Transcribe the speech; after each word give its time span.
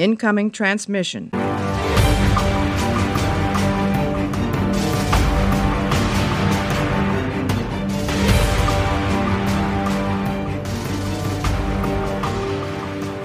Incoming 0.00 0.50
transmission. 0.50 1.30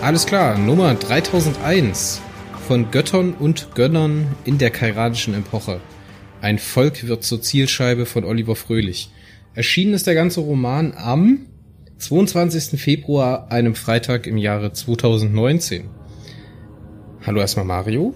Alles 0.02 0.26
klar, 0.26 0.58
Nummer 0.58 0.96
3001 0.96 2.22
von 2.68 2.92
Göttern 2.92 3.34
und 3.34 3.74
Gönnern 3.74 4.28
in 4.44 4.58
der 4.58 4.70
kairanischen 4.70 5.34
Epoche. 5.34 5.80
Ein 6.42 6.60
Volk 6.60 7.08
wird 7.08 7.24
zur 7.24 7.42
Zielscheibe 7.42 8.06
von 8.06 8.26
Oliver 8.26 8.58
Fröhlich. 8.58 9.10
Erschienen 9.54 9.94
ist 9.94 10.08
der 10.08 10.16
ganze 10.16 10.42
Roman 10.42 10.94
am 10.98 11.46
22. 12.00 12.78
Februar, 12.82 13.50
einem 13.50 13.76
Freitag 13.76 14.28
im 14.28 14.38
Jahre 14.38 14.74
2019. 14.74 15.86
Hallo 17.26 17.40
erstmal 17.40 17.66
Mario. 17.66 18.14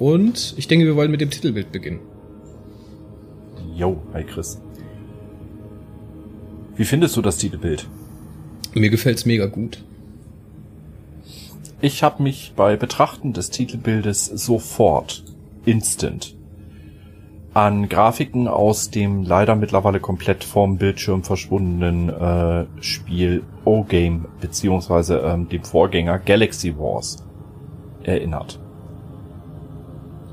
Und 0.00 0.54
ich 0.56 0.66
denke, 0.66 0.84
wir 0.84 0.96
wollen 0.96 1.12
mit 1.12 1.20
dem 1.20 1.30
Titelbild 1.30 1.70
beginnen. 1.70 2.00
Yo, 3.76 4.02
hi 4.12 4.24
Chris. 4.24 4.60
Wie 6.74 6.84
findest 6.84 7.16
du 7.16 7.22
das 7.22 7.36
Titelbild? 7.36 7.86
Mir 8.74 8.90
gefällt's 8.90 9.26
mega 9.26 9.46
gut. 9.46 9.84
Ich 11.80 12.02
habe 12.02 12.20
mich 12.24 12.54
bei 12.56 12.76
Betrachten 12.76 13.32
des 13.32 13.50
Titelbildes 13.50 14.26
sofort, 14.26 15.22
instant, 15.64 16.34
an 17.54 17.88
Grafiken 17.88 18.48
aus 18.48 18.90
dem 18.90 19.22
leider 19.22 19.54
mittlerweile 19.54 20.00
komplett 20.00 20.42
vom 20.42 20.78
Bildschirm 20.78 21.22
verschwundenen 21.22 22.08
äh, 22.08 22.66
Spiel 22.80 23.44
O-Game 23.64 24.26
beziehungsweise 24.40 25.18
ähm, 25.18 25.48
dem 25.48 25.62
Vorgänger 25.62 26.18
Galaxy 26.18 26.76
Wars 26.76 27.22
erinnert. 28.06 28.58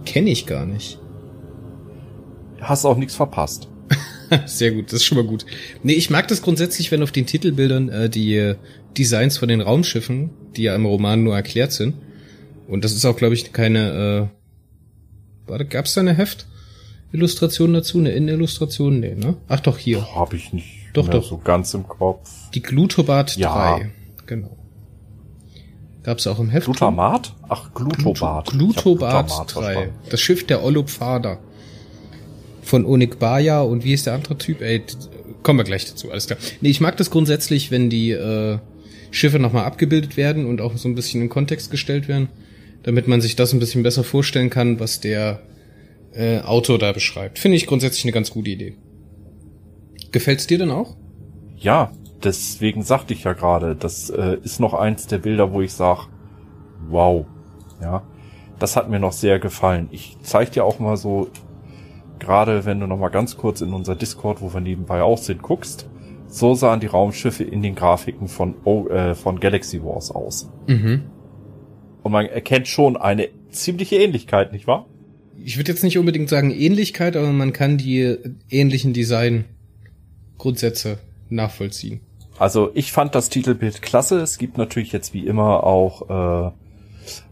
Kenne 0.05 0.29
ich 0.29 0.45
gar 0.45 0.65
nicht. 0.65 0.99
Hast 2.61 2.85
auch 2.85 2.97
nichts 2.97 3.15
verpasst. 3.15 3.67
Sehr 4.45 4.71
gut, 4.71 4.87
das 4.87 4.93
ist 5.01 5.05
schon 5.05 5.17
mal 5.17 5.25
gut. 5.27 5.45
Nee, 5.83 5.93
ich 5.93 6.09
mag 6.09 6.27
das 6.27 6.41
grundsätzlich, 6.41 6.91
wenn 6.91 7.01
auf 7.03 7.11
den 7.11 7.25
Titelbildern 7.25 7.89
äh, 7.89 8.09
die 8.09 8.35
äh, 8.35 8.55
Designs 8.97 9.37
von 9.37 9.49
den 9.49 9.61
Raumschiffen, 9.61 10.29
die 10.55 10.63
ja 10.63 10.75
im 10.75 10.85
Roman 10.85 11.23
nur 11.23 11.35
erklärt 11.35 11.71
sind. 11.71 11.95
Und 12.67 12.83
das 12.83 12.93
ist 12.93 13.05
auch, 13.05 13.15
glaube 13.15 13.33
ich, 13.33 13.51
keine. 13.53 14.29
Äh, 15.47 15.49
warte, 15.49 15.65
gab's 15.65 15.95
da 15.95 16.01
eine 16.01 16.13
Heft-Illustration 16.13 17.73
dazu, 17.73 17.97
eine 17.97 18.11
Innenillustration? 18.11 18.99
Nee, 18.99 19.15
ne? 19.15 19.37
Ach 19.47 19.59
doch, 19.61 19.77
hier. 19.79 20.13
Habe 20.15 20.35
ich 20.35 20.53
nicht 20.53 20.89
Doch, 20.93 21.07
doch. 21.07 21.23
so 21.23 21.39
ganz 21.39 21.73
im 21.73 21.87
Kopf. 21.87 22.29
Die 22.53 22.61
Glutobat 22.61 23.35
Ja. 23.37 23.77
3. 23.77 23.91
Genau. 24.27 24.55
Gab's 26.03 26.27
auch 26.27 26.39
im 26.39 26.49
Heft. 26.49 26.65
Glutamat? 26.65 27.33
Ach, 27.49 27.73
Glutobat. 27.73 28.51
Glutobat 28.51 29.27
Glutamat 29.27 29.55
3. 29.55 29.61
verstanden. 29.61 29.93
Das 30.09 30.21
Schiff 30.21 30.47
der 30.47 30.63
Olupfader. 30.63 31.39
Von 32.61 32.85
Onikbaya 32.85 33.61
und 33.61 33.83
wie 33.83 33.93
ist 33.93 34.05
der 34.05 34.13
andere 34.13 34.37
Typ? 34.37 34.61
Ey, 34.61 34.83
kommen 35.43 35.59
wir 35.59 35.63
gleich 35.63 35.85
dazu, 35.85 36.11
alles 36.11 36.27
klar. 36.27 36.39
Nee, 36.61 36.69
ich 36.69 36.81
mag 36.81 36.97
das 36.97 37.09
grundsätzlich, 37.09 37.71
wenn 37.71 37.89
die 37.89 38.11
äh, 38.11 38.59
Schiffe 39.11 39.39
nochmal 39.39 39.65
abgebildet 39.65 40.17
werden 40.17 40.45
und 40.45 40.61
auch 40.61 40.77
so 40.77 40.87
ein 40.87 40.95
bisschen 40.95 41.21
in 41.21 41.29
Kontext 41.29 41.71
gestellt 41.71 42.07
werden, 42.07 42.29
damit 42.83 43.07
man 43.07 43.21
sich 43.21 43.35
das 43.35 43.53
ein 43.53 43.59
bisschen 43.59 43.83
besser 43.83 44.03
vorstellen 44.03 44.49
kann, 44.49 44.79
was 44.79 44.99
der 44.99 45.41
äh, 46.13 46.39
Autor 46.39 46.77
da 46.77 46.91
beschreibt. 46.91 47.39
Finde 47.39 47.57
ich 47.57 47.65
grundsätzlich 47.65 48.05
eine 48.05 48.11
ganz 48.11 48.29
gute 48.29 48.51
Idee. 48.51 48.75
Gefällt's 50.11 50.47
dir 50.47 50.57
denn 50.59 50.71
auch? 50.71 50.95
Ja, 51.57 51.91
deswegen 52.23 52.83
sagte 52.83 53.13
ich 53.13 53.23
ja 53.23 53.33
gerade, 53.33 53.75
das 53.75 54.09
äh, 54.09 54.37
ist 54.43 54.59
noch 54.59 54.73
eins 54.73 55.07
der 55.07 55.19
Bilder, 55.19 55.53
wo 55.53 55.61
ich 55.61 55.73
sag, 55.73 56.07
wow, 56.89 57.25
ja, 57.81 58.03
das 58.59 58.75
hat 58.75 58.89
mir 58.89 58.99
noch 58.99 59.13
sehr 59.13 59.39
gefallen. 59.39 59.87
Ich 59.91 60.17
zeig 60.21 60.51
dir 60.51 60.65
auch 60.65 60.79
mal 60.79 60.97
so, 60.97 61.29
gerade 62.19 62.65
wenn 62.65 62.79
du 62.79 62.87
noch 62.87 62.97
mal 62.97 63.09
ganz 63.09 63.37
kurz 63.37 63.61
in 63.61 63.73
unser 63.73 63.95
Discord, 63.95 64.41
wo 64.41 64.51
wir 64.53 64.61
nebenbei 64.61 65.01
auch 65.01 65.17
sind, 65.17 65.41
guckst, 65.41 65.89
so 66.27 66.53
sahen 66.53 66.79
die 66.79 66.87
Raumschiffe 66.87 67.43
in 67.43 67.63
den 67.63 67.75
Grafiken 67.75 68.27
von, 68.27 68.53
o 68.63 68.87
äh, 68.87 69.15
von 69.15 69.39
Galaxy 69.39 69.83
Wars 69.83 70.11
aus. 70.11 70.51
Mhm. 70.67 71.05
Und 72.03 72.11
man 72.11 72.27
erkennt 72.27 72.67
schon 72.67 72.97
eine 72.97 73.29
ziemliche 73.49 73.95
Ähnlichkeit, 73.95 74.53
nicht 74.53 74.67
wahr? 74.67 74.85
Ich 75.43 75.57
würde 75.57 75.71
jetzt 75.71 75.83
nicht 75.83 75.97
unbedingt 75.97 76.29
sagen 76.29 76.51
Ähnlichkeit, 76.51 77.15
aber 77.15 77.31
man 77.31 77.53
kann 77.53 77.77
die 77.77 78.17
ähnlichen 78.49 78.91
Design-Grundsätze 78.93 80.99
nachvollziehen. 81.29 82.01
Also 82.39 82.71
ich 82.73 82.93
fand 82.93 83.15
das 83.15 83.29
Titelbild 83.29 83.81
klasse. 83.81 84.21
Es 84.21 84.37
gibt 84.37 84.57
natürlich 84.57 84.93
jetzt 84.93 85.13
wie 85.13 85.27
immer 85.27 85.65
auch 85.65 86.09
äh, 86.47 86.51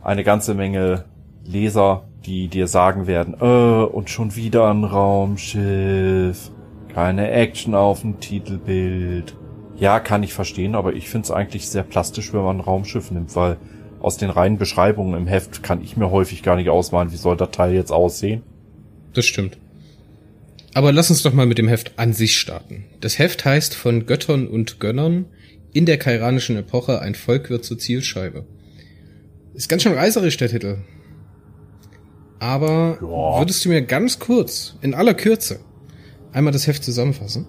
eine 0.03 0.23
ganze 0.23 0.53
Menge 0.53 1.05
Leser, 1.45 2.03
die 2.25 2.49
dir 2.49 2.67
sagen 2.67 3.07
werden, 3.07 3.35
äh, 3.39 3.85
und 3.85 4.09
schon 4.09 4.35
wieder 4.35 4.69
ein 4.69 4.83
Raumschiff, 4.83 6.51
keine 6.93 7.31
Action 7.31 7.73
auf 7.73 8.01
dem 8.01 8.19
Titelbild. 8.19 9.35
Ja, 9.77 10.01
kann 10.01 10.23
ich 10.23 10.33
verstehen, 10.33 10.75
aber 10.75 10.93
ich 10.93 11.07
finde 11.07 11.25
es 11.25 11.31
eigentlich 11.31 11.69
sehr 11.69 11.83
plastisch, 11.83 12.33
wenn 12.33 12.41
man 12.41 12.57
ein 12.57 12.61
Raumschiff 12.61 13.11
nimmt, 13.11 13.33
weil 13.35 13.57
aus 14.01 14.17
den 14.17 14.29
reinen 14.29 14.57
Beschreibungen 14.57 15.15
im 15.15 15.27
Heft 15.27 15.63
kann 15.63 15.81
ich 15.81 15.95
mir 15.95 16.11
häufig 16.11 16.43
gar 16.43 16.57
nicht 16.57 16.69
ausmalen, 16.69 17.11
wie 17.13 17.17
soll 17.17 17.37
das 17.37 17.51
Teil 17.51 17.73
jetzt 17.73 17.91
aussehen. 17.91 18.43
Das 19.13 19.25
stimmt. 19.25 19.57
Aber 20.77 20.91
lass 20.91 21.09
uns 21.09 21.23
doch 21.23 21.33
mal 21.33 21.47
mit 21.47 21.57
dem 21.57 21.67
Heft 21.67 21.97
an 21.97 22.13
sich 22.13 22.37
starten. 22.39 22.85
Das 23.01 23.17
Heft 23.17 23.43
heißt 23.45 23.73
von 23.73 24.05
Göttern 24.05 24.47
und 24.47 24.79
Gönnern 24.79 25.25
in 25.73 25.87
der 25.87 25.97
kairanischen 25.97 26.55
Epoche 26.55 27.01
ein 27.01 27.15
Volk 27.15 27.49
wird 27.49 27.65
zur 27.65 27.79
Zielscheibe. 27.79 28.45
Ist 29.55 29.69
ganz 29.69 29.81
schön 29.81 29.95
reißerisch 29.95 30.37
der 30.37 30.49
Titel. 30.49 30.77
Aber 32.37 32.99
Ja. 33.01 33.39
würdest 33.39 33.65
du 33.65 33.69
mir 33.69 33.81
ganz 33.81 34.19
kurz, 34.19 34.77
in 34.81 34.93
aller 34.93 35.15
Kürze, 35.15 35.61
einmal 36.31 36.53
das 36.53 36.67
Heft 36.67 36.83
zusammenfassen? 36.83 37.47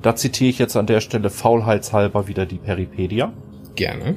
Da 0.00 0.16
zitiere 0.16 0.48
ich 0.48 0.58
jetzt 0.58 0.78
an 0.78 0.86
der 0.86 1.02
Stelle 1.02 1.28
faulheitshalber 1.28 2.26
wieder 2.28 2.46
die 2.46 2.56
Peripedia. 2.56 3.34
Gerne. 3.76 4.14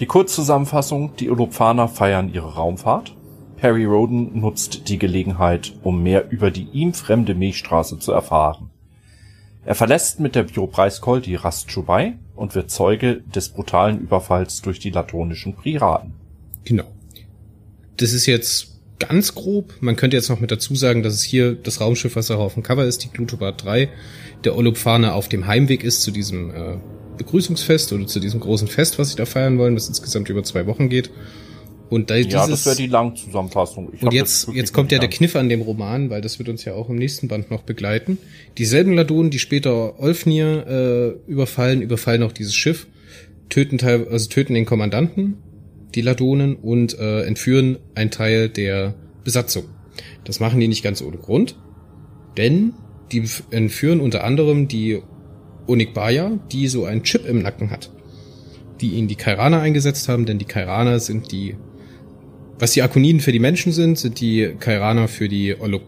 Die 0.00 0.06
Kurzzusammenfassung, 0.06 1.14
die 1.14 1.30
Olopfaner 1.30 1.86
feiern 1.86 2.28
ihre 2.34 2.54
Raumfahrt. 2.54 3.14
Perry 3.64 3.86
Roden 3.86 4.38
nutzt 4.40 4.90
die 4.90 4.98
Gelegenheit, 4.98 5.72
um 5.82 6.02
mehr 6.02 6.30
über 6.30 6.50
die 6.50 6.68
ihm 6.74 6.92
fremde 6.92 7.34
Milchstraße 7.34 7.98
zu 7.98 8.12
erfahren. 8.12 8.68
Er 9.64 9.74
verlässt 9.74 10.20
mit 10.20 10.34
der 10.34 10.42
Biopreiscall 10.42 11.22
die 11.22 11.36
Rast 11.36 11.68
Chubai 11.68 12.18
und 12.36 12.54
wird 12.54 12.70
Zeuge 12.70 13.22
des 13.34 13.48
brutalen 13.48 14.02
Überfalls 14.02 14.60
durch 14.60 14.80
die 14.80 14.90
latonischen 14.90 15.56
Piraten. 15.56 16.12
Genau. 16.66 16.84
Das 17.96 18.12
ist 18.12 18.26
jetzt 18.26 18.76
ganz 18.98 19.34
grob. 19.34 19.72
Man 19.80 19.96
könnte 19.96 20.18
jetzt 20.18 20.28
noch 20.28 20.40
mit 20.40 20.50
dazu 20.50 20.74
sagen, 20.74 21.02
dass 21.02 21.14
es 21.14 21.22
hier 21.22 21.54
das 21.54 21.80
Raumschiff, 21.80 22.16
was 22.16 22.30
auch 22.30 22.40
auf 22.40 22.52
dem 22.52 22.62
Cover 22.62 22.84
ist, 22.84 23.02
die 23.02 23.08
Glutobat 23.08 23.64
3, 23.64 23.88
der 24.44 24.58
Olupfane 24.58 25.14
auf 25.14 25.30
dem 25.30 25.46
Heimweg 25.46 25.84
ist 25.84 26.02
zu 26.02 26.10
diesem 26.10 26.50
äh, 26.50 26.76
Begrüßungsfest 27.16 27.94
oder 27.94 28.06
zu 28.06 28.20
diesem 28.20 28.40
großen 28.40 28.68
Fest, 28.68 28.98
was 28.98 29.08
sie 29.08 29.16
da 29.16 29.24
feiern 29.24 29.56
wollen, 29.56 29.74
das 29.74 29.88
insgesamt 29.88 30.28
über 30.28 30.42
zwei 30.42 30.66
Wochen 30.66 30.90
geht. 30.90 31.08
Und 31.90 32.10
da 32.10 32.16
Ja, 32.16 32.24
dieses, 32.24 32.48
das 32.48 32.66
wäre 32.66 32.76
die 32.76 32.86
Langzusammenfassung. 32.86 33.90
Ich 33.92 34.02
und 34.02 34.12
jetzt, 34.12 34.48
jetzt 34.52 34.72
kommt 34.72 34.90
ja 34.90 34.98
der 34.98 35.10
Kniff 35.10 35.36
an 35.36 35.48
dem 35.48 35.60
Roman, 35.60 36.10
weil 36.10 36.20
das 36.20 36.38
wird 36.38 36.48
uns 36.48 36.64
ja 36.64 36.74
auch 36.74 36.88
im 36.88 36.96
nächsten 36.96 37.28
Band 37.28 37.50
noch 37.50 37.62
begleiten. 37.62 38.18
Dieselben 38.58 38.94
Ladonen, 38.94 39.30
die 39.30 39.38
später 39.38 40.00
Olfnir 40.00 40.66
äh, 40.66 41.30
überfallen, 41.30 41.82
überfallen 41.82 42.22
auch 42.22 42.32
dieses 42.32 42.54
Schiff, 42.54 42.86
töten 43.48 43.78
teil, 43.78 44.08
also 44.08 44.28
töten 44.28 44.54
den 44.54 44.64
Kommandanten, 44.64 45.36
die 45.94 46.00
Ladonen 46.00 46.56
und 46.56 46.98
äh, 46.98 47.22
entführen 47.22 47.78
einen 47.94 48.10
Teil 48.10 48.48
der 48.48 48.94
Besatzung. 49.22 49.64
Das 50.24 50.40
machen 50.40 50.60
die 50.60 50.68
nicht 50.68 50.82
ganz 50.82 51.02
ohne 51.02 51.18
Grund, 51.18 51.56
denn 52.36 52.72
die 53.12 53.24
entführen 53.50 54.00
unter 54.00 54.24
anderem 54.24 54.68
die 54.68 55.00
Onikbaya, 55.66 56.38
die 56.50 56.68
so 56.68 56.84
einen 56.84 57.04
Chip 57.04 57.26
im 57.26 57.42
Nacken 57.42 57.70
hat, 57.70 57.90
die 58.80 58.92
ihnen 58.94 59.08
die 59.08 59.14
Kairaner 59.14 59.60
eingesetzt 59.60 60.08
haben, 60.08 60.26
denn 60.26 60.38
die 60.38 60.44
Kairaner 60.44 60.98
sind 60.98 61.30
die 61.30 61.56
was 62.58 62.72
die 62.72 62.82
Akoniden 62.82 63.20
für 63.20 63.32
die 63.32 63.38
Menschen 63.38 63.72
sind, 63.72 63.98
sind 63.98 64.20
die 64.20 64.54
Kairaner 64.58 65.08
für 65.08 65.28
die 65.28 65.54
Olu- 65.54 65.80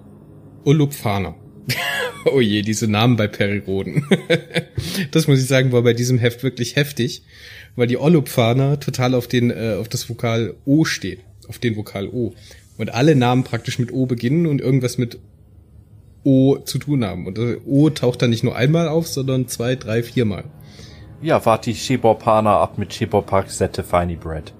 Olupfaner. 0.65 1.35
oh 2.33 2.41
je, 2.41 2.63
diese 2.63 2.89
Namen 2.89 3.17
bei 3.17 3.29
Periroden. 3.29 4.07
das 5.11 5.29
muss 5.29 5.41
ich 5.41 5.47
sagen, 5.47 5.73
war 5.73 5.83
bei 5.83 5.95
diesem 5.95 6.19
Heft 6.19 6.43
wirklich 6.43 6.77
heftig, 6.77 7.23
weil 7.77 7.87
die 7.87 7.99
Olupfaner 7.99 8.81
total 8.81 9.15
auf 9.15 9.27
den 9.29 9.51
äh, 9.51 9.77
auf 9.79 9.89
das 9.89 10.09
Vokal 10.09 10.55
O 10.65 10.85
stehen, 10.85 11.21
auf 11.49 11.59
den 11.59 11.77
Vokal 11.77 12.09
O 12.09 12.35
und 12.79 12.93
alle 12.93 13.15
Namen 13.17 13.45
praktisch 13.45 13.79
mit 13.79 13.93
O 13.93 14.07
beginnen 14.07 14.47
und 14.47 14.61
irgendwas 14.61 14.99
mit 14.99 15.19
O 16.25 16.59
zu 16.59 16.79
tun 16.79 17.05
haben. 17.05 17.27
Und 17.27 17.39
O 17.65 17.89
taucht 17.91 18.23
dann 18.23 18.31
nicht 18.31 18.45
nur 18.45 18.57
einmal 18.57 18.89
auf, 18.89 19.07
sondern 19.07 19.49
zwei, 19.49 19.77
drei, 19.77 20.03
viermal. 20.03 20.45
Ja, 21.23 21.45
wart 21.47 21.67
die 21.67 21.75
Shebopana 21.75 22.61
ab 22.61 22.79
mit 22.79 22.93
Shebopak 22.93 23.51
Sette 23.51 23.83
Finey 23.83 24.17
Bread. 24.17 24.53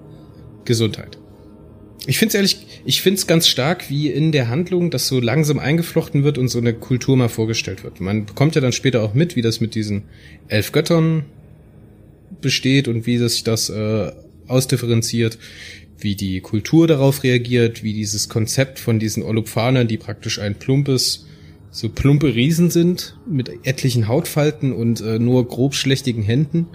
Gesundheit. 0.65 1.17
Ich 2.07 2.19
find's 2.19 2.33
ehrlich, 2.33 2.65
ich 2.85 3.01
find's 3.01 3.27
ganz 3.27 3.49
stark, 3.49 3.89
wie 3.89 4.09
in 4.09 4.31
der 4.31 4.47
Handlung 4.47 4.91
das 4.91 5.09
so 5.09 5.19
langsam 5.19 5.59
eingeflochten 5.59 6.23
wird 6.23 6.37
und 6.37 6.47
so 6.47 6.57
eine 6.57 6.73
Kultur 6.73 7.17
mal 7.17 7.27
vorgestellt 7.27 7.83
wird. 7.83 7.99
Man 7.99 8.25
bekommt 8.25 8.55
ja 8.55 8.61
dann 8.61 8.71
später 8.71 9.03
auch 9.03 9.13
mit, 9.13 9.35
wie 9.35 9.41
das 9.41 9.59
mit 9.59 9.75
diesen 9.75 10.03
elf 10.47 10.71
Göttern 10.71 11.25
besteht 12.39 12.87
und 12.87 13.05
wie 13.05 13.17
sich 13.17 13.43
das 13.43 13.69
äh, 13.69 14.13
ausdifferenziert, 14.47 15.37
wie 15.99 16.15
die 16.15 16.39
Kultur 16.39 16.87
darauf 16.87 17.23
reagiert, 17.23 17.83
wie 17.83 17.91
dieses 17.91 18.29
Konzept 18.29 18.79
von 18.79 18.99
diesen 18.99 19.21
Olupfanern, 19.21 19.89
die 19.89 19.97
praktisch 19.97 20.39
ein 20.39 20.55
plumpes, 20.55 21.25
so 21.71 21.89
plumpe 21.89 22.33
Riesen 22.33 22.69
sind, 22.69 23.17
mit 23.29 23.51
etlichen 23.65 24.07
Hautfalten 24.07 24.71
und 24.71 25.01
äh, 25.01 25.19
nur 25.19 25.45
grobschlächtigen 25.45 26.23
Händen 26.23 26.67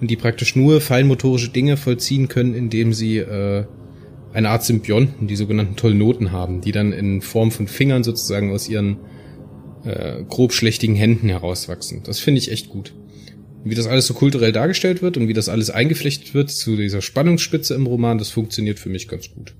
und 0.00 0.10
die 0.10 0.16
praktisch 0.16 0.56
nur 0.56 0.80
feinmotorische 0.80 1.50
Dinge 1.50 1.76
vollziehen 1.76 2.26
können, 2.26 2.56
indem 2.56 2.92
sie 2.92 3.18
äh, 3.18 3.66
eine 4.34 4.50
Art 4.50 4.64
Symbionten, 4.64 5.26
die 5.26 5.36
sogenannten 5.36 5.76
Tollnoten 5.76 6.32
haben, 6.32 6.60
die 6.60 6.72
dann 6.72 6.92
in 6.92 7.22
Form 7.22 7.50
von 7.50 7.66
Fingern 7.66 8.04
sozusagen 8.04 8.52
aus 8.52 8.68
ihren 8.68 8.98
äh, 9.84 10.22
grobschlächtigen 10.24 10.96
Händen 10.96 11.30
herauswachsen. 11.30 12.02
Das 12.04 12.18
finde 12.18 12.40
ich 12.40 12.50
echt 12.50 12.68
gut 12.68 12.92
wie 13.64 13.74
das 13.74 13.86
alles 13.86 14.06
so 14.06 14.14
kulturell 14.14 14.52
dargestellt 14.52 15.02
wird 15.02 15.16
und 15.16 15.26
wie 15.26 15.32
das 15.32 15.48
alles 15.48 15.70
eingeflechtet 15.70 16.34
wird 16.34 16.50
zu 16.50 16.76
dieser 16.76 17.00
Spannungsspitze 17.00 17.74
im 17.74 17.86
Roman, 17.86 18.18
das 18.18 18.28
funktioniert 18.30 18.78
für 18.78 18.90
mich 18.90 19.08
ganz 19.08 19.32
gut. 19.32 19.54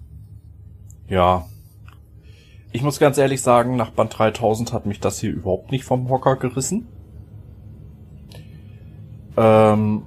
Ja. 1.08 1.46
Ich 2.70 2.82
muss 2.82 2.98
ganz 2.98 3.18
ehrlich 3.18 3.40
sagen, 3.40 3.76
nach 3.76 3.90
Band 3.90 4.16
3000 4.18 4.72
hat 4.72 4.84
mich 4.84 5.00
das 5.00 5.20
hier 5.20 5.30
überhaupt 5.30 5.72
nicht 5.72 5.84
vom 5.84 6.08
Hocker 6.10 6.36
gerissen. 6.36 6.86
Ähm, 9.36 10.02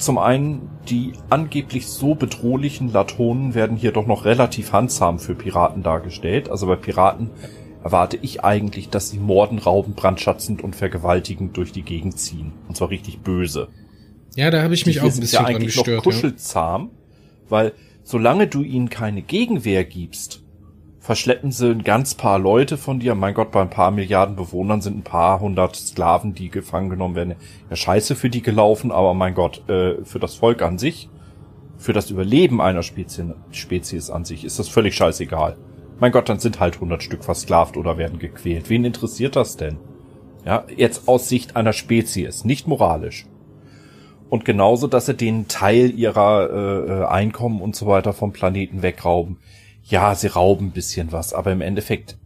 zum 0.00 0.18
einen, 0.18 0.70
die 0.88 1.12
angeblich 1.28 1.86
so 1.86 2.14
bedrohlichen 2.14 2.92
Latonen 2.92 3.54
werden 3.54 3.76
hier 3.76 3.92
doch 3.92 4.06
noch 4.06 4.24
relativ 4.24 4.72
handsam 4.72 5.18
für 5.18 5.34
Piraten 5.34 5.82
dargestellt. 5.82 6.48
Also 6.50 6.66
bei 6.66 6.76
Piraten 6.76 7.30
erwarte 7.84 8.18
ich 8.20 8.44
eigentlich, 8.44 8.88
dass 8.88 9.10
sie 9.10 9.18
morden, 9.18 9.58
rauben, 9.58 9.94
brandschatzend 9.94 10.62
und 10.62 10.76
vergewaltigend 10.76 11.56
durch 11.56 11.72
die 11.72 11.82
Gegend 11.82 12.18
ziehen. 12.18 12.52
Und 12.68 12.76
zwar 12.76 12.90
richtig 12.90 13.20
böse. 13.20 13.68
Ja, 14.36 14.50
da 14.50 14.62
habe 14.62 14.74
ich 14.74 14.86
mich 14.86 14.96
die 14.96 15.00
auch 15.00 15.12
ein 15.12 15.20
bisschen 15.20 15.42
ja 15.42 15.46
eigentlich 15.46 15.74
gestört, 15.74 15.98
noch 15.98 16.04
kuschelzahm, 16.04 16.82
ja. 16.82 17.50
weil 17.50 17.72
solange 18.02 18.46
du 18.46 18.62
ihnen 18.62 18.90
keine 18.90 19.22
Gegenwehr 19.22 19.84
gibst, 19.84 20.42
verschleppen 21.00 21.50
sie 21.50 21.70
ein 21.70 21.82
ganz 21.82 22.14
paar 22.14 22.38
Leute 22.38 22.76
von 22.76 23.00
dir. 23.00 23.14
Mein 23.14 23.34
Gott, 23.34 23.50
bei 23.50 23.62
ein 23.62 23.70
paar 23.70 23.90
Milliarden 23.90 24.36
Bewohnern 24.36 24.82
sind 24.82 24.98
ein 24.98 25.02
paar 25.02 25.40
hundert 25.40 25.74
Sklaven, 25.74 26.34
die 26.34 26.50
gefangen 26.50 26.90
genommen 26.90 27.14
werden. 27.14 27.34
Ja, 27.70 27.76
scheiße 27.76 28.14
für 28.14 28.30
die 28.30 28.42
gelaufen, 28.42 28.92
aber 28.92 29.14
mein 29.14 29.34
Gott, 29.34 29.68
äh, 29.68 30.04
für 30.04 30.18
das 30.18 30.34
Volk 30.34 30.62
an 30.62 30.78
sich, 30.78 31.08
für 31.78 31.94
das 31.94 32.10
Überleben 32.10 32.60
einer 32.60 32.82
Spezies, 32.82 33.24
Spezies 33.50 34.10
an 34.10 34.26
sich 34.26 34.44
ist 34.44 34.58
das 34.58 34.68
völlig 34.68 34.94
scheißegal. 34.94 35.56
Mein 35.98 36.12
Gott, 36.12 36.28
dann 36.28 36.38
sind 36.38 36.60
halt 36.60 36.74
100 36.74 37.02
Stück 37.02 37.24
versklavt 37.24 37.76
oder 37.76 37.96
werden 37.98 38.18
gequält. 38.18 38.68
Wen 38.68 38.84
interessiert 38.84 39.36
das 39.36 39.56
denn? 39.56 39.78
Ja, 40.44 40.64
jetzt 40.74 41.08
aus 41.08 41.28
Sicht 41.28 41.56
einer 41.56 41.72
Spezies, 41.72 42.44
nicht 42.44 42.66
moralisch. 42.66 43.26
Und 44.28 44.44
genauso, 44.44 44.86
dass 44.86 45.06
sie 45.06 45.14
den 45.14 45.48
Teil 45.48 45.90
ihrer 45.90 46.50
äh, 46.50 46.92
äh, 46.92 47.04
Einkommen 47.06 47.60
und 47.60 47.74
so 47.74 47.86
weiter 47.86 48.12
vom 48.12 48.32
Planeten 48.32 48.82
wegrauben. 48.82 49.38
Ja, 49.84 50.14
sie 50.14 50.28
rauben 50.28 50.66
ein 50.66 50.72
bisschen 50.72 51.12
was, 51.12 51.32
aber 51.32 51.52
im 51.52 51.60
Endeffekt 51.60 52.18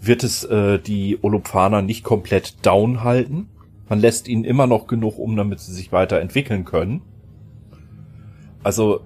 wird 0.00 0.22
es 0.22 0.44
äh, 0.44 0.78
die 0.78 1.18
Olupfaner 1.22 1.82
nicht 1.82 2.04
komplett 2.04 2.64
down 2.64 3.02
halten. 3.02 3.48
Man 3.88 4.00
lässt 4.00 4.28
ihnen 4.28 4.44
immer 4.44 4.66
noch 4.66 4.86
genug 4.86 5.18
um, 5.18 5.36
damit 5.36 5.60
sie 5.60 5.72
sich 5.72 5.92
weiterentwickeln 5.92 6.64
können. 6.64 7.02
Also 8.62 9.00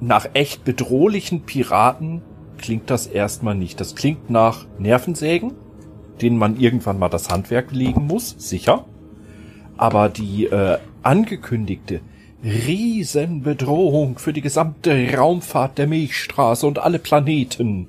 nach 0.00 0.30
echt 0.34 0.64
bedrohlichen 0.64 1.42
Piraten 1.42 2.22
klingt 2.58 2.90
das 2.90 3.06
erstmal 3.06 3.54
nicht. 3.54 3.80
Das 3.80 3.94
klingt 3.94 4.30
nach 4.30 4.66
Nervensägen, 4.78 5.52
denen 6.20 6.38
man 6.38 6.58
irgendwann 6.58 6.98
mal 6.98 7.08
das 7.08 7.28
Handwerk 7.30 7.72
legen 7.72 8.06
muss, 8.06 8.34
sicher. 8.38 8.84
Aber 9.76 10.08
die 10.08 10.46
äh, 10.46 10.78
angekündigte 11.02 12.00
Riesenbedrohung 12.44 14.18
für 14.18 14.32
die 14.32 14.40
gesamte 14.40 15.14
Raumfahrt 15.14 15.78
der 15.78 15.86
Milchstraße 15.86 16.66
und 16.66 16.78
alle 16.78 16.98
Planeten, 16.98 17.88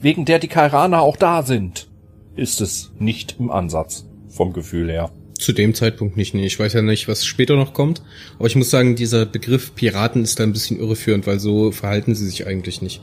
wegen 0.00 0.24
der 0.24 0.38
die 0.38 0.48
Kairaner 0.48 1.02
auch 1.02 1.16
da 1.16 1.42
sind, 1.42 1.88
ist 2.36 2.60
es 2.60 2.92
nicht 2.98 3.36
im 3.38 3.50
Ansatz 3.50 4.06
vom 4.28 4.52
Gefühl 4.52 4.90
her. 4.90 5.10
Zu 5.34 5.52
dem 5.52 5.74
Zeitpunkt 5.74 6.16
nicht, 6.16 6.34
nee. 6.34 6.46
Ich 6.46 6.58
weiß 6.58 6.74
ja 6.74 6.82
nicht, 6.82 7.08
was 7.08 7.24
später 7.24 7.56
noch 7.56 7.72
kommt. 7.72 8.02
Aber 8.38 8.46
ich 8.46 8.56
muss 8.56 8.70
sagen, 8.70 8.94
dieser 8.94 9.26
Begriff 9.26 9.74
Piraten 9.74 10.22
ist 10.22 10.38
da 10.38 10.44
ein 10.44 10.52
bisschen 10.52 10.78
irreführend, 10.78 11.26
weil 11.26 11.40
so 11.40 11.72
verhalten 11.72 12.14
sie 12.14 12.26
sich 12.26 12.46
eigentlich 12.46 12.82
nicht. 12.82 13.00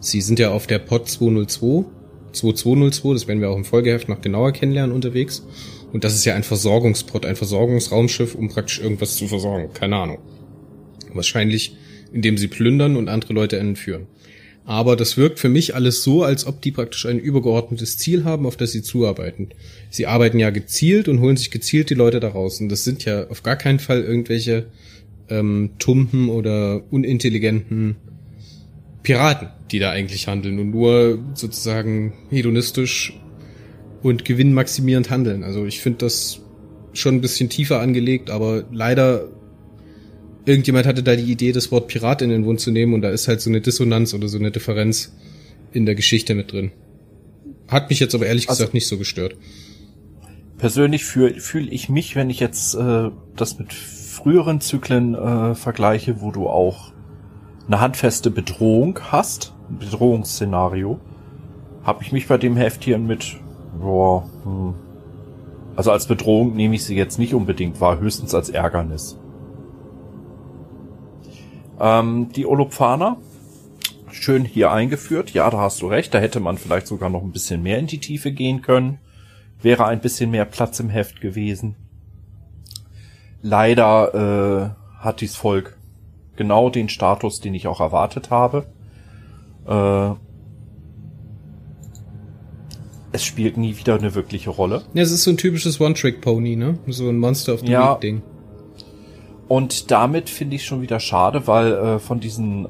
Sie 0.00 0.20
sind 0.20 0.38
ja 0.38 0.50
auf 0.50 0.66
der 0.66 0.78
Pod 0.78 1.08
202, 1.08 1.84
2202, 2.32 3.12
das 3.12 3.28
werden 3.28 3.40
wir 3.40 3.50
auch 3.50 3.56
im 3.56 3.64
Folgeheft 3.64 4.08
noch 4.08 4.20
genauer 4.20 4.52
kennenlernen 4.52 4.94
unterwegs. 4.94 5.46
Und 5.94 6.02
das 6.02 6.16
ist 6.16 6.24
ja 6.24 6.34
ein 6.34 6.42
Versorgungspod, 6.42 7.24
ein 7.24 7.36
Versorgungsraumschiff, 7.36 8.34
um 8.34 8.48
praktisch 8.48 8.80
irgendwas 8.80 9.14
zu 9.14 9.28
versorgen. 9.28 9.72
Keine 9.74 9.94
Ahnung. 9.94 10.18
Wahrscheinlich, 11.12 11.76
indem 12.12 12.36
sie 12.36 12.48
plündern 12.48 12.96
und 12.96 13.08
andere 13.08 13.32
Leute 13.32 13.58
entführen. 13.60 14.08
Aber 14.64 14.96
das 14.96 15.16
wirkt 15.16 15.38
für 15.38 15.48
mich 15.48 15.76
alles 15.76 16.02
so, 16.02 16.24
als 16.24 16.48
ob 16.48 16.60
die 16.60 16.72
praktisch 16.72 17.06
ein 17.06 17.20
übergeordnetes 17.20 17.96
Ziel 17.96 18.24
haben, 18.24 18.44
auf 18.44 18.56
das 18.56 18.72
sie 18.72 18.82
zuarbeiten. 18.82 19.50
Sie 19.88 20.08
arbeiten 20.08 20.40
ja 20.40 20.50
gezielt 20.50 21.06
und 21.06 21.20
holen 21.20 21.36
sich 21.36 21.52
gezielt 21.52 21.90
die 21.90 21.94
Leute 21.94 22.18
da 22.18 22.30
raus. 22.30 22.60
Und 22.60 22.70
das 22.70 22.82
sind 22.82 23.04
ja 23.04 23.28
auf 23.28 23.44
gar 23.44 23.54
keinen 23.54 23.78
Fall 23.78 24.02
irgendwelche 24.02 24.66
ähm, 25.28 25.74
tumpen 25.78 26.28
oder 26.28 26.82
unintelligenten 26.90 27.94
Piraten, 29.04 29.50
die 29.70 29.78
da 29.78 29.92
eigentlich 29.92 30.26
handeln 30.26 30.58
und 30.58 30.72
nur 30.72 31.20
sozusagen 31.34 32.14
hedonistisch 32.30 33.12
und 34.04 34.26
gewinnmaximierend 34.26 35.10
handeln. 35.10 35.42
Also 35.42 35.64
ich 35.64 35.80
finde 35.80 36.00
das 36.00 36.40
schon 36.92 37.16
ein 37.16 37.20
bisschen 37.22 37.48
tiefer 37.48 37.80
angelegt, 37.80 38.28
aber 38.28 38.64
leider 38.70 39.28
irgendjemand 40.44 40.86
hatte 40.86 41.02
da 41.02 41.16
die 41.16 41.32
Idee, 41.32 41.52
das 41.52 41.72
Wort 41.72 41.88
Pirat 41.88 42.20
in 42.20 42.28
den 42.28 42.42
Mund 42.42 42.60
zu 42.60 42.70
nehmen 42.70 42.92
und 42.92 43.00
da 43.00 43.08
ist 43.08 43.28
halt 43.28 43.40
so 43.40 43.48
eine 43.48 43.62
Dissonanz 43.62 44.12
oder 44.12 44.28
so 44.28 44.38
eine 44.38 44.50
Differenz 44.50 45.14
in 45.72 45.86
der 45.86 45.94
Geschichte 45.94 46.34
mit 46.34 46.52
drin. 46.52 46.70
Hat 47.66 47.88
mich 47.88 47.98
jetzt 47.98 48.14
aber 48.14 48.26
ehrlich 48.26 48.50
also, 48.50 48.58
gesagt 48.58 48.74
nicht 48.74 48.86
so 48.86 48.98
gestört. 48.98 49.36
Persönlich 50.58 51.06
fühle 51.06 51.40
fühl 51.40 51.72
ich 51.72 51.88
mich, 51.88 52.14
wenn 52.14 52.28
ich 52.28 52.40
jetzt 52.40 52.74
äh, 52.74 53.10
das 53.34 53.58
mit 53.58 53.72
früheren 53.72 54.60
Zyklen 54.60 55.14
äh, 55.14 55.54
vergleiche, 55.54 56.20
wo 56.20 56.30
du 56.30 56.46
auch 56.46 56.92
eine 57.66 57.80
handfeste 57.80 58.30
Bedrohung 58.30 58.98
hast, 59.10 59.54
ein 59.70 59.78
Bedrohungsszenario, 59.78 61.00
habe 61.84 62.02
ich 62.02 62.12
mich 62.12 62.28
bei 62.28 62.36
dem 62.36 62.56
Heftchen 62.56 63.06
mit, 63.06 63.40
boah, 63.80 64.28
hm, 64.44 64.74
also 65.76 65.90
als 65.90 66.06
Bedrohung 66.06 66.54
nehme 66.54 66.74
ich 66.74 66.84
sie 66.84 66.96
jetzt 66.96 67.18
nicht 67.18 67.34
unbedingt 67.34 67.80
wahr, 67.80 67.98
höchstens 67.98 68.34
als 68.34 68.48
Ärgernis. 68.48 69.18
Ähm, 71.80 72.28
die 72.34 72.46
Olopfaner, 72.46 73.16
schön 74.10 74.44
hier 74.44 74.70
eingeführt. 74.70 75.30
Ja, 75.30 75.50
da 75.50 75.58
hast 75.58 75.82
du 75.82 75.88
recht. 75.88 76.14
Da 76.14 76.18
hätte 76.18 76.40
man 76.40 76.58
vielleicht 76.58 76.86
sogar 76.86 77.10
noch 77.10 77.22
ein 77.22 77.32
bisschen 77.32 77.62
mehr 77.62 77.78
in 77.78 77.86
die 77.86 77.98
Tiefe 77.98 78.32
gehen 78.32 78.62
können. 78.62 78.98
Wäre 79.60 79.86
ein 79.86 80.00
bisschen 80.00 80.30
mehr 80.30 80.44
Platz 80.44 80.78
im 80.80 80.88
Heft 80.88 81.20
gewesen. 81.20 81.74
Leider 83.42 84.14
äh, 84.14 85.02
hat 85.02 85.20
dies 85.20 85.36
Volk 85.36 85.76
genau 86.36 86.70
den 86.70 86.88
Status, 86.88 87.40
den 87.40 87.54
ich 87.54 87.66
auch 87.66 87.80
erwartet 87.80 88.30
habe. 88.30 88.66
Äh, 89.66 90.12
es 93.14 93.24
spielt 93.24 93.56
nie 93.56 93.78
wieder 93.78 93.94
eine 93.94 94.16
wirkliche 94.16 94.50
Rolle. 94.50 94.82
Ja, 94.92 95.02
es 95.02 95.12
ist 95.12 95.22
so 95.22 95.30
ein 95.30 95.36
typisches 95.36 95.80
One-Trick-Pony, 95.80 96.56
ne? 96.56 96.78
So 96.88 97.08
ein 97.08 97.18
Monster 97.18 97.54
of 97.54 97.60
the 97.60 97.68
ja, 97.68 97.92
Week-Ding. 97.92 98.22
Und 99.46 99.92
damit 99.92 100.28
finde 100.28 100.56
ich 100.56 100.64
schon 100.64 100.82
wieder 100.82 100.98
schade, 100.98 101.46
weil 101.46 101.72
äh, 101.72 101.98
von 102.00 102.18
diesen 102.18 102.66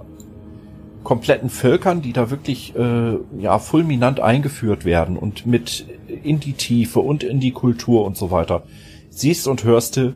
kompletten 1.02 1.48
Völkern, 1.48 2.02
die 2.02 2.12
da 2.12 2.30
wirklich 2.30 2.76
äh, 2.76 3.16
ja 3.38 3.58
fulminant 3.58 4.20
eingeführt 4.20 4.84
werden 4.84 5.16
und 5.16 5.46
mit 5.46 5.86
in 6.22 6.40
die 6.40 6.52
Tiefe 6.52 7.00
und 7.00 7.22
in 7.22 7.40
die 7.40 7.52
Kultur 7.52 8.04
und 8.04 8.18
so 8.18 8.30
weiter, 8.30 8.64
siehst 9.08 9.48
und 9.48 9.64
hörst 9.64 9.96
du 9.96 10.14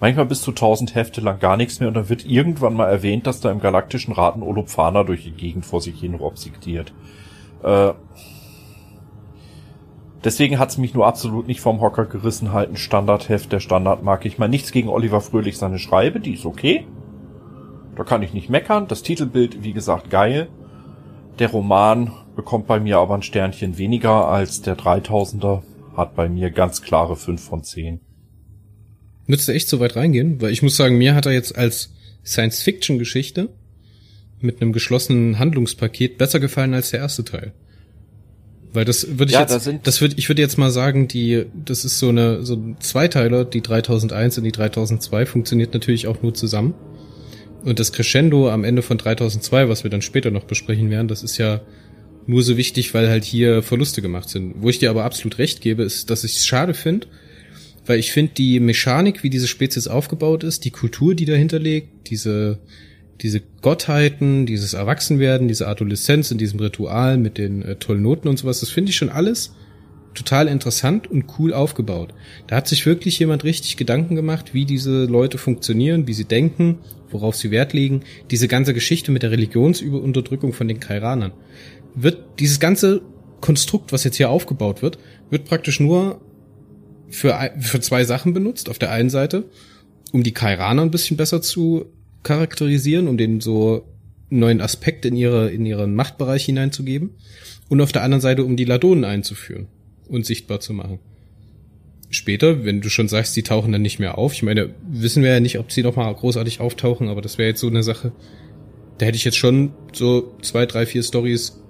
manchmal 0.00 0.26
bis 0.26 0.42
zu 0.42 0.50
tausend 0.50 0.96
Hefte 0.96 1.20
lang 1.20 1.38
gar 1.38 1.56
nichts 1.56 1.78
mehr 1.78 1.88
und 1.88 1.94
dann 1.94 2.08
wird 2.08 2.26
irgendwann 2.26 2.74
mal 2.74 2.88
erwähnt, 2.88 3.28
dass 3.28 3.40
da 3.40 3.52
im 3.52 3.60
galaktischen 3.60 4.14
Raten 4.14 4.42
Olopfana 4.42 5.04
durch 5.04 5.22
die 5.22 5.30
Gegend 5.30 5.64
vor 5.64 5.80
sich 5.80 6.00
hin 6.00 6.16
obsidiert. 6.16 6.92
Äh, 7.62 7.92
Deswegen 10.24 10.58
hat's 10.58 10.78
mich 10.78 10.94
nur 10.94 11.06
absolut 11.06 11.46
nicht 11.46 11.60
vom 11.60 11.82
Hocker 11.82 12.06
gerissen, 12.06 12.52
halt 12.52 12.70
ein 12.70 12.76
Standardheft 12.76 13.52
der 13.52 13.60
Standard 13.60 14.02
mag 14.02 14.24
ich 14.24 14.38
mal. 14.38 14.48
Nichts 14.48 14.72
gegen 14.72 14.88
Oliver 14.88 15.20
Fröhlich 15.20 15.58
seine 15.58 15.78
Schreibe, 15.78 16.18
die 16.18 16.32
ist 16.32 16.46
okay. 16.46 16.86
Da 17.94 18.04
kann 18.04 18.22
ich 18.22 18.32
nicht 18.32 18.48
meckern. 18.48 18.88
Das 18.88 19.02
Titelbild, 19.02 19.62
wie 19.62 19.74
gesagt, 19.74 20.08
geil. 20.08 20.48
Der 21.38 21.50
Roman 21.50 22.10
bekommt 22.36 22.66
bei 22.66 22.80
mir 22.80 22.98
aber 22.98 23.14
ein 23.14 23.22
Sternchen 23.22 23.76
weniger 23.76 24.28
als 24.28 24.62
der 24.62 24.78
3000er. 24.78 25.62
Hat 25.94 26.16
bei 26.16 26.28
mir 26.28 26.50
ganz 26.50 26.82
klare 26.82 27.16
5 27.16 27.42
von 27.42 27.62
10. 27.62 28.00
Würdest 29.26 29.46
du 29.46 29.52
echt 29.52 29.68
so 29.68 29.78
weit 29.78 29.94
reingehen? 29.94 30.40
Weil 30.40 30.50
ich 30.50 30.62
muss 30.62 30.76
sagen, 30.76 30.96
mir 30.96 31.14
hat 31.14 31.26
er 31.26 31.32
jetzt 31.32 31.56
als 31.56 31.92
Science-Fiction-Geschichte 32.24 33.50
mit 34.40 34.60
einem 34.60 34.72
geschlossenen 34.72 35.38
Handlungspaket 35.38 36.18
besser 36.18 36.40
gefallen 36.40 36.74
als 36.74 36.90
der 36.90 37.00
erste 37.00 37.24
Teil 37.24 37.52
Weil 38.74 38.84
das 38.84 39.06
würde 39.18 39.26
ich 39.26 39.32
Ja, 39.32 39.40
jetzt, 39.42 39.52
da 39.52 39.60
sind- 39.60 39.86
das 39.86 40.00
würde, 40.00 40.16
ich 40.18 40.28
würde 40.28 40.42
jetzt 40.42 40.58
mal 40.58 40.70
sagen, 40.70 41.08
die, 41.08 41.46
das 41.64 41.84
ist 41.84 41.98
so 41.98 42.08
eine, 42.08 42.44
so 42.44 42.54
ein 42.54 42.76
Zweiteiler, 42.80 43.44
die 43.44 43.62
3001 43.62 44.36
und 44.38 44.44
die 44.44 44.52
3002 44.52 45.26
funktioniert 45.26 45.72
natürlich 45.72 46.06
auch 46.08 46.20
nur 46.22 46.34
zusammen. 46.34 46.74
Und 47.64 47.78
das 47.78 47.92
Crescendo 47.92 48.50
am 48.50 48.64
Ende 48.64 48.82
von 48.82 48.98
3002, 48.98 49.68
was 49.68 49.84
wir 49.84 49.90
dann 49.90 50.02
später 50.02 50.30
noch 50.30 50.44
besprechen 50.44 50.90
werden, 50.90 51.08
das 51.08 51.22
ist 51.22 51.38
ja 51.38 51.62
nur 52.26 52.42
so 52.42 52.56
wichtig, 52.56 52.92
weil 52.94 53.08
halt 53.08 53.24
hier 53.24 53.62
Verluste 53.62 54.02
gemacht 54.02 54.28
sind. 54.28 54.54
Wo 54.58 54.68
ich 54.68 54.78
dir 54.80 54.90
aber 54.90 55.04
absolut 55.04 55.38
recht 55.38 55.60
gebe, 55.60 55.82
ist, 55.82 56.10
dass 56.10 56.24
ich 56.24 56.36
es 56.36 56.46
schade 56.46 56.74
finde, 56.74 57.06
weil 57.86 57.98
ich 57.98 58.12
finde 58.12 58.32
die 58.36 58.60
Mechanik, 58.60 59.22
wie 59.22 59.30
diese 59.30 59.46
Spezies 59.46 59.86
aufgebaut 59.88 60.42
ist, 60.42 60.64
die 60.64 60.70
Kultur, 60.70 61.14
die 61.14 61.26
dahinter 61.26 61.58
liegt, 61.58 62.10
diese, 62.10 62.58
diese 63.20 63.40
Gottheiten, 63.62 64.46
dieses 64.46 64.74
Erwachsenwerden, 64.74 65.48
diese 65.48 65.68
Adoleszenz 65.68 66.30
in 66.30 66.38
diesem 66.38 66.60
Ritual 66.60 67.16
mit 67.16 67.38
den 67.38 67.62
äh, 67.62 67.76
tollen 67.76 68.02
Noten 68.02 68.28
und 68.28 68.38
sowas, 68.38 68.60
das 68.60 68.70
finde 68.70 68.90
ich 68.90 68.96
schon 68.96 69.10
alles 69.10 69.54
total 70.14 70.48
interessant 70.48 71.10
und 71.10 71.26
cool 71.38 71.52
aufgebaut. 71.52 72.14
Da 72.46 72.56
hat 72.56 72.68
sich 72.68 72.86
wirklich 72.86 73.18
jemand 73.18 73.44
richtig 73.44 73.76
Gedanken 73.76 74.14
gemacht, 74.14 74.54
wie 74.54 74.64
diese 74.64 75.04
Leute 75.04 75.38
funktionieren, 75.38 76.06
wie 76.06 76.14
sie 76.14 76.24
denken, 76.24 76.78
worauf 77.10 77.36
sie 77.36 77.50
Wert 77.50 77.72
legen. 77.72 78.02
Diese 78.30 78.48
ganze 78.48 78.74
Geschichte 78.74 79.10
mit 79.10 79.22
der 79.22 79.32
Religionsunterdrückung 79.32 80.52
von 80.52 80.68
den 80.68 80.80
Kairanern. 80.80 81.32
Wird 81.94 82.38
dieses 82.38 82.60
ganze 82.60 83.02
Konstrukt, 83.40 83.92
was 83.92 84.04
jetzt 84.04 84.16
hier 84.16 84.30
aufgebaut 84.30 84.82
wird, 84.82 84.98
wird 85.30 85.44
praktisch 85.44 85.80
nur 85.80 86.20
für, 87.08 87.52
für 87.58 87.80
zwei 87.80 88.04
Sachen 88.04 88.32
benutzt. 88.32 88.68
Auf 88.70 88.78
der 88.78 88.90
einen 88.90 89.10
Seite, 89.10 89.44
um 90.12 90.22
die 90.22 90.32
Kairaner 90.32 90.82
ein 90.82 90.90
bisschen 90.90 91.16
besser 91.16 91.42
zu 91.42 91.86
charakterisieren, 92.24 93.06
um 93.06 93.16
denen 93.16 93.40
so 93.40 93.86
neuen 94.30 94.60
Aspekt 94.60 95.04
in 95.04 95.16
ihre, 95.16 95.50
in 95.50 95.64
ihren 95.64 95.94
Machtbereich 95.94 96.44
hineinzugeben. 96.44 97.10
Und 97.68 97.80
auf 97.80 97.92
der 97.92 98.02
anderen 98.02 98.20
Seite, 98.20 98.44
um 98.44 98.56
die 98.56 98.64
Ladonen 98.64 99.04
einzuführen 99.04 99.68
und 100.08 100.26
sichtbar 100.26 100.60
zu 100.60 100.72
machen. 100.72 100.98
Später, 102.10 102.64
wenn 102.64 102.80
du 102.80 102.90
schon 102.90 103.08
sagst, 103.08 103.36
die 103.36 103.42
tauchen 103.42 103.72
dann 103.72 103.82
nicht 103.82 103.98
mehr 103.98 104.18
auf. 104.18 104.34
Ich 104.34 104.42
meine, 104.42 104.74
wissen 104.88 105.22
wir 105.22 105.32
ja 105.32 105.40
nicht, 105.40 105.58
ob 105.58 105.72
sie 105.72 105.82
noch 105.82 105.96
mal 105.96 106.12
großartig 106.12 106.60
auftauchen, 106.60 107.08
aber 107.08 107.22
das 107.22 107.38
wäre 107.38 107.48
jetzt 107.48 107.60
so 107.60 107.68
eine 107.68 107.82
Sache. 107.82 108.12
Da 108.98 109.06
hätte 109.06 109.16
ich 109.16 109.24
jetzt 109.24 109.38
schon 109.38 109.72
so 109.92 110.36
zwei, 110.42 110.66
drei, 110.66 110.86
vier 110.86 111.02
Stories 111.02 111.60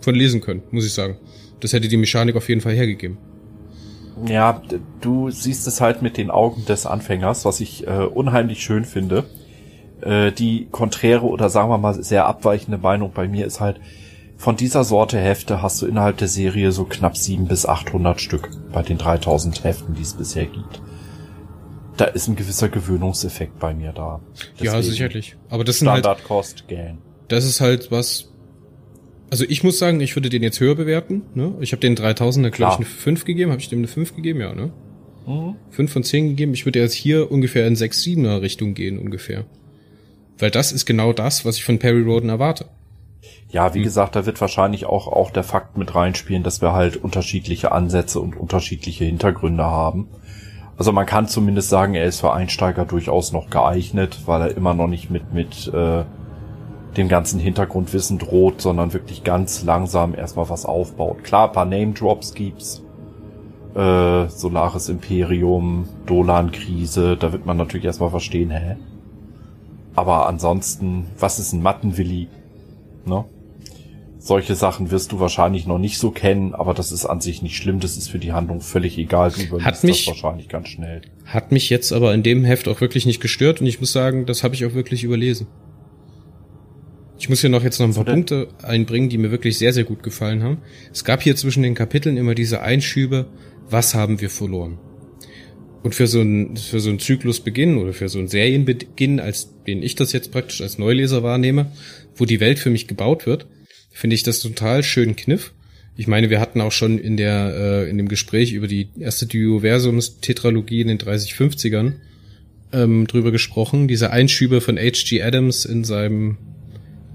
von 0.00 0.14
lesen 0.14 0.40
können, 0.40 0.62
muss 0.70 0.86
ich 0.86 0.92
sagen. 0.92 1.18
Das 1.60 1.72
hätte 1.72 1.88
die 1.88 1.96
Mechanik 1.96 2.36
auf 2.36 2.48
jeden 2.48 2.60
Fall 2.60 2.74
hergegeben. 2.74 3.18
Ja, 4.26 4.62
du 5.00 5.30
siehst 5.30 5.66
es 5.66 5.80
halt 5.80 6.02
mit 6.02 6.16
den 6.16 6.30
Augen 6.30 6.64
des 6.64 6.86
Anfängers, 6.86 7.44
was 7.44 7.60
ich 7.60 7.86
äh, 7.86 7.90
unheimlich 7.90 8.62
schön 8.62 8.84
finde. 8.84 9.24
Äh, 10.02 10.32
die 10.32 10.68
konträre 10.70 11.26
oder 11.26 11.50
sagen 11.50 11.70
wir 11.70 11.78
mal 11.78 11.94
sehr 12.02 12.26
abweichende 12.26 12.78
Meinung 12.78 13.12
bei 13.12 13.26
mir 13.28 13.46
ist 13.46 13.60
halt, 13.60 13.80
von 14.36 14.56
dieser 14.56 14.84
Sorte 14.84 15.18
Hefte 15.18 15.62
hast 15.62 15.82
du 15.82 15.86
innerhalb 15.86 16.16
der 16.18 16.28
Serie 16.28 16.70
so 16.70 16.84
knapp 16.84 17.16
700 17.16 17.48
bis 17.48 17.66
800 17.66 18.20
Stück 18.20 18.50
bei 18.72 18.82
den 18.82 18.96
3000 18.96 19.64
Heften, 19.64 19.94
die 19.94 20.02
es 20.02 20.14
bisher 20.14 20.46
gibt. 20.46 20.80
Da 21.96 22.04
ist 22.04 22.28
ein 22.28 22.36
gewisser 22.36 22.68
Gewöhnungseffekt 22.68 23.58
bei 23.58 23.74
mir 23.74 23.92
da. 23.92 24.20
ja, 24.58 24.74
Deswegen 24.74 24.82
sicherlich. 24.82 25.36
Aber 25.50 25.64
das 25.64 25.80
sind 25.80 25.88
halt, 25.90 26.04
Standardkost 26.04 26.68
gähn. 26.68 26.98
das 27.26 27.44
ist 27.44 27.60
halt 27.60 27.90
was. 27.90 28.32
Also 29.30 29.44
ich 29.48 29.64
muss 29.64 29.80
sagen, 29.80 30.00
ich 30.00 30.14
würde 30.14 30.30
den 30.30 30.44
jetzt 30.44 30.60
höher 30.60 30.76
bewerten. 30.76 31.22
Ne? 31.34 31.54
Ich 31.60 31.72
habe 31.72 31.80
den 31.80 31.96
3000er, 31.96 32.50
glaube 32.50 32.74
ich, 32.74 32.76
eine 32.78 32.86
5 32.86 33.24
gegeben. 33.24 33.50
Habe 33.50 33.60
ich 33.60 33.68
dem 33.68 33.80
eine 33.80 33.88
5 33.88 34.14
gegeben? 34.14 34.40
Ja, 34.40 34.54
ne? 34.54 34.70
Mhm. 35.26 35.56
5 35.70 35.92
von 35.92 36.04
10 36.04 36.28
gegeben. 36.28 36.54
Ich 36.54 36.64
würde 36.64 36.78
jetzt 36.78 36.94
hier 36.94 37.30
ungefähr 37.32 37.66
in 37.66 37.74
6, 37.74 38.04
7er 38.04 38.40
Richtung 38.40 38.74
gehen, 38.74 38.98
ungefähr. 38.98 39.44
Weil 40.38 40.50
das 40.50 40.72
ist 40.72 40.86
genau 40.86 41.12
das, 41.12 41.44
was 41.44 41.56
ich 41.56 41.64
von 41.64 41.78
Perry 41.78 42.02
Roden 42.02 42.28
erwarte. 42.28 42.66
Ja, 43.50 43.66
Hm. 43.66 43.74
wie 43.74 43.82
gesagt, 43.82 44.14
da 44.16 44.26
wird 44.26 44.40
wahrscheinlich 44.40 44.86
auch, 44.86 45.06
auch 45.08 45.30
der 45.30 45.42
Fakt 45.44 45.76
mit 45.76 45.94
reinspielen, 45.94 46.42
dass 46.42 46.62
wir 46.62 46.72
halt 46.72 46.96
unterschiedliche 46.96 47.72
Ansätze 47.72 48.20
und 48.20 48.36
unterschiedliche 48.36 49.04
Hintergründe 49.04 49.64
haben. 49.64 50.08
Also 50.76 50.92
man 50.92 51.06
kann 51.06 51.26
zumindest 51.26 51.70
sagen, 51.70 51.94
er 51.94 52.04
ist 52.04 52.20
für 52.20 52.32
Einsteiger 52.32 52.84
durchaus 52.84 53.32
noch 53.32 53.50
geeignet, 53.50 54.20
weil 54.26 54.42
er 54.42 54.56
immer 54.56 54.74
noch 54.74 54.86
nicht 54.86 55.10
mit, 55.10 55.34
mit 55.34 55.66
äh, 55.74 56.04
dem 56.96 57.08
ganzen 57.08 57.40
Hintergrundwissen 57.40 58.18
droht, 58.18 58.60
sondern 58.60 58.92
wirklich 58.92 59.24
ganz 59.24 59.64
langsam 59.64 60.14
erstmal 60.14 60.48
was 60.48 60.64
aufbaut. 60.64 61.24
Klar, 61.24 61.48
ein 61.48 61.52
paar 61.52 61.64
Name-Drops 61.64 62.32
gibt's. 62.34 62.82
Äh, 63.74 64.28
Solaris 64.28 64.88
Imperium, 64.88 65.88
Dolan-Krise, 66.06 67.16
da 67.16 67.32
wird 67.32 67.44
man 67.44 67.56
natürlich 67.56 67.84
erstmal 67.86 68.10
verstehen, 68.10 68.50
hä? 68.50 68.76
Aber 69.94 70.28
ansonsten, 70.28 71.06
was 71.18 71.38
ist 71.38 71.52
ein 71.52 71.62
Mattenwilli? 71.62 72.28
Ne? 73.04 73.24
Solche 74.20 74.54
Sachen 74.56 74.90
wirst 74.90 75.12
du 75.12 75.20
wahrscheinlich 75.20 75.66
noch 75.66 75.78
nicht 75.78 75.98
so 75.98 76.10
kennen, 76.10 76.54
aber 76.54 76.74
das 76.74 76.92
ist 76.92 77.06
an 77.06 77.20
sich 77.20 77.40
nicht 77.42 77.56
schlimm, 77.56 77.80
das 77.80 77.96
ist 77.96 78.08
für 78.10 78.18
die 78.18 78.32
Handlung 78.32 78.60
völlig 78.60 78.98
egal. 78.98 79.30
Du 79.30 79.40
überliest 79.42 79.66
Hat 79.66 79.84
mich- 79.84 80.04
das 80.04 80.08
wahrscheinlich 80.08 80.48
ganz 80.48 80.68
schnell. 80.68 81.02
Hat 81.24 81.52
mich 81.52 81.70
jetzt 81.70 81.92
aber 81.92 82.12
in 82.14 82.22
dem 82.22 82.44
Heft 82.44 82.68
auch 82.68 82.80
wirklich 82.80 83.06
nicht 83.06 83.20
gestört 83.20 83.60
und 83.60 83.66
ich 83.66 83.80
muss 83.80 83.92
sagen, 83.92 84.26
das 84.26 84.42
habe 84.44 84.54
ich 84.54 84.64
auch 84.66 84.74
wirklich 84.74 85.04
überlesen. 85.04 85.46
Ich 87.18 87.28
muss 87.28 87.40
hier 87.40 87.50
noch 87.50 87.64
jetzt 87.64 87.80
noch 87.80 87.86
ein 87.86 87.94
paar? 87.94 88.04
Punkte 88.04 88.48
einbringen, 88.62 89.08
die 89.08 89.18
mir 89.18 89.30
wirklich 89.30 89.58
sehr, 89.58 89.72
sehr 89.72 89.84
gut 89.84 90.02
gefallen 90.02 90.42
haben. 90.42 90.58
Es 90.92 91.04
gab 91.04 91.22
hier 91.22 91.34
zwischen 91.34 91.62
den 91.62 91.74
Kapiteln 91.74 92.16
immer 92.16 92.34
diese 92.34 92.60
Einschübe, 92.62 93.26
was 93.70 93.94
haben 93.94 94.20
wir 94.20 94.30
verloren? 94.30 94.78
Und 95.82 95.94
für 95.94 96.06
so 96.06 96.20
einen, 96.20 96.56
für 96.56 96.80
so 96.80 96.90
einen 96.90 96.98
Zyklusbeginn 96.98 97.78
oder 97.78 97.92
für 97.92 98.08
so 98.08 98.18
einen 98.18 98.28
Serienbeginn, 98.28 99.20
als 99.20 99.48
den 99.66 99.82
ich 99.82 99.94
das 99.94 100.12
jetzt 100.12 100.32
praktisch 100.32 100.60
als 100.60 100.78
Neuleser 100.78 101.22
wahrnehme, 101.22 101.72
wo 102.16 102.24
die 102.24 102.40
Welt 102.40 102.58
für 102.58 102.70
mich 102.70 102.88
gebaut 102.88 103.26
wird, 103.26 103.46
finde 103.92 104.14
ich 104.14 104.22
das 104.22 104.40
total 104.40 104.82
schönen 104.82 105.16
Kniff. 105.16 105.52
Ich 105.96 106.06
meine, 106.06 106.30
wir 106.30 106.40
hatten 106.40 106.60
auch 106.60 106.72
schon 106.72 106.98
in 106.98 107.16
der, 107.16 107.54
äh, 107.56 107.90
in 107.90 107.96
dem 107.96 108.08
Gespräch 108.08 108.52
über 108.52 108.68
die 108.68 108.88
erste 108.98 109.26
Dioversums-Tetralogie 109.26 110.80
in 110.80 110.88
den 110.88 110.98
3050ern 110.98 111.94
ähm, 112.72 113.06
drüber 113.06 113.32
gesprochen, 113.32 113.88
diese 113.88 114.10
Einschübe 114.10 114.60
von 114.60 114.76
H.G. 114.76 115.22
Adams 115.22 115.64
in 115.64 115.84
seinem, 115.84 116.38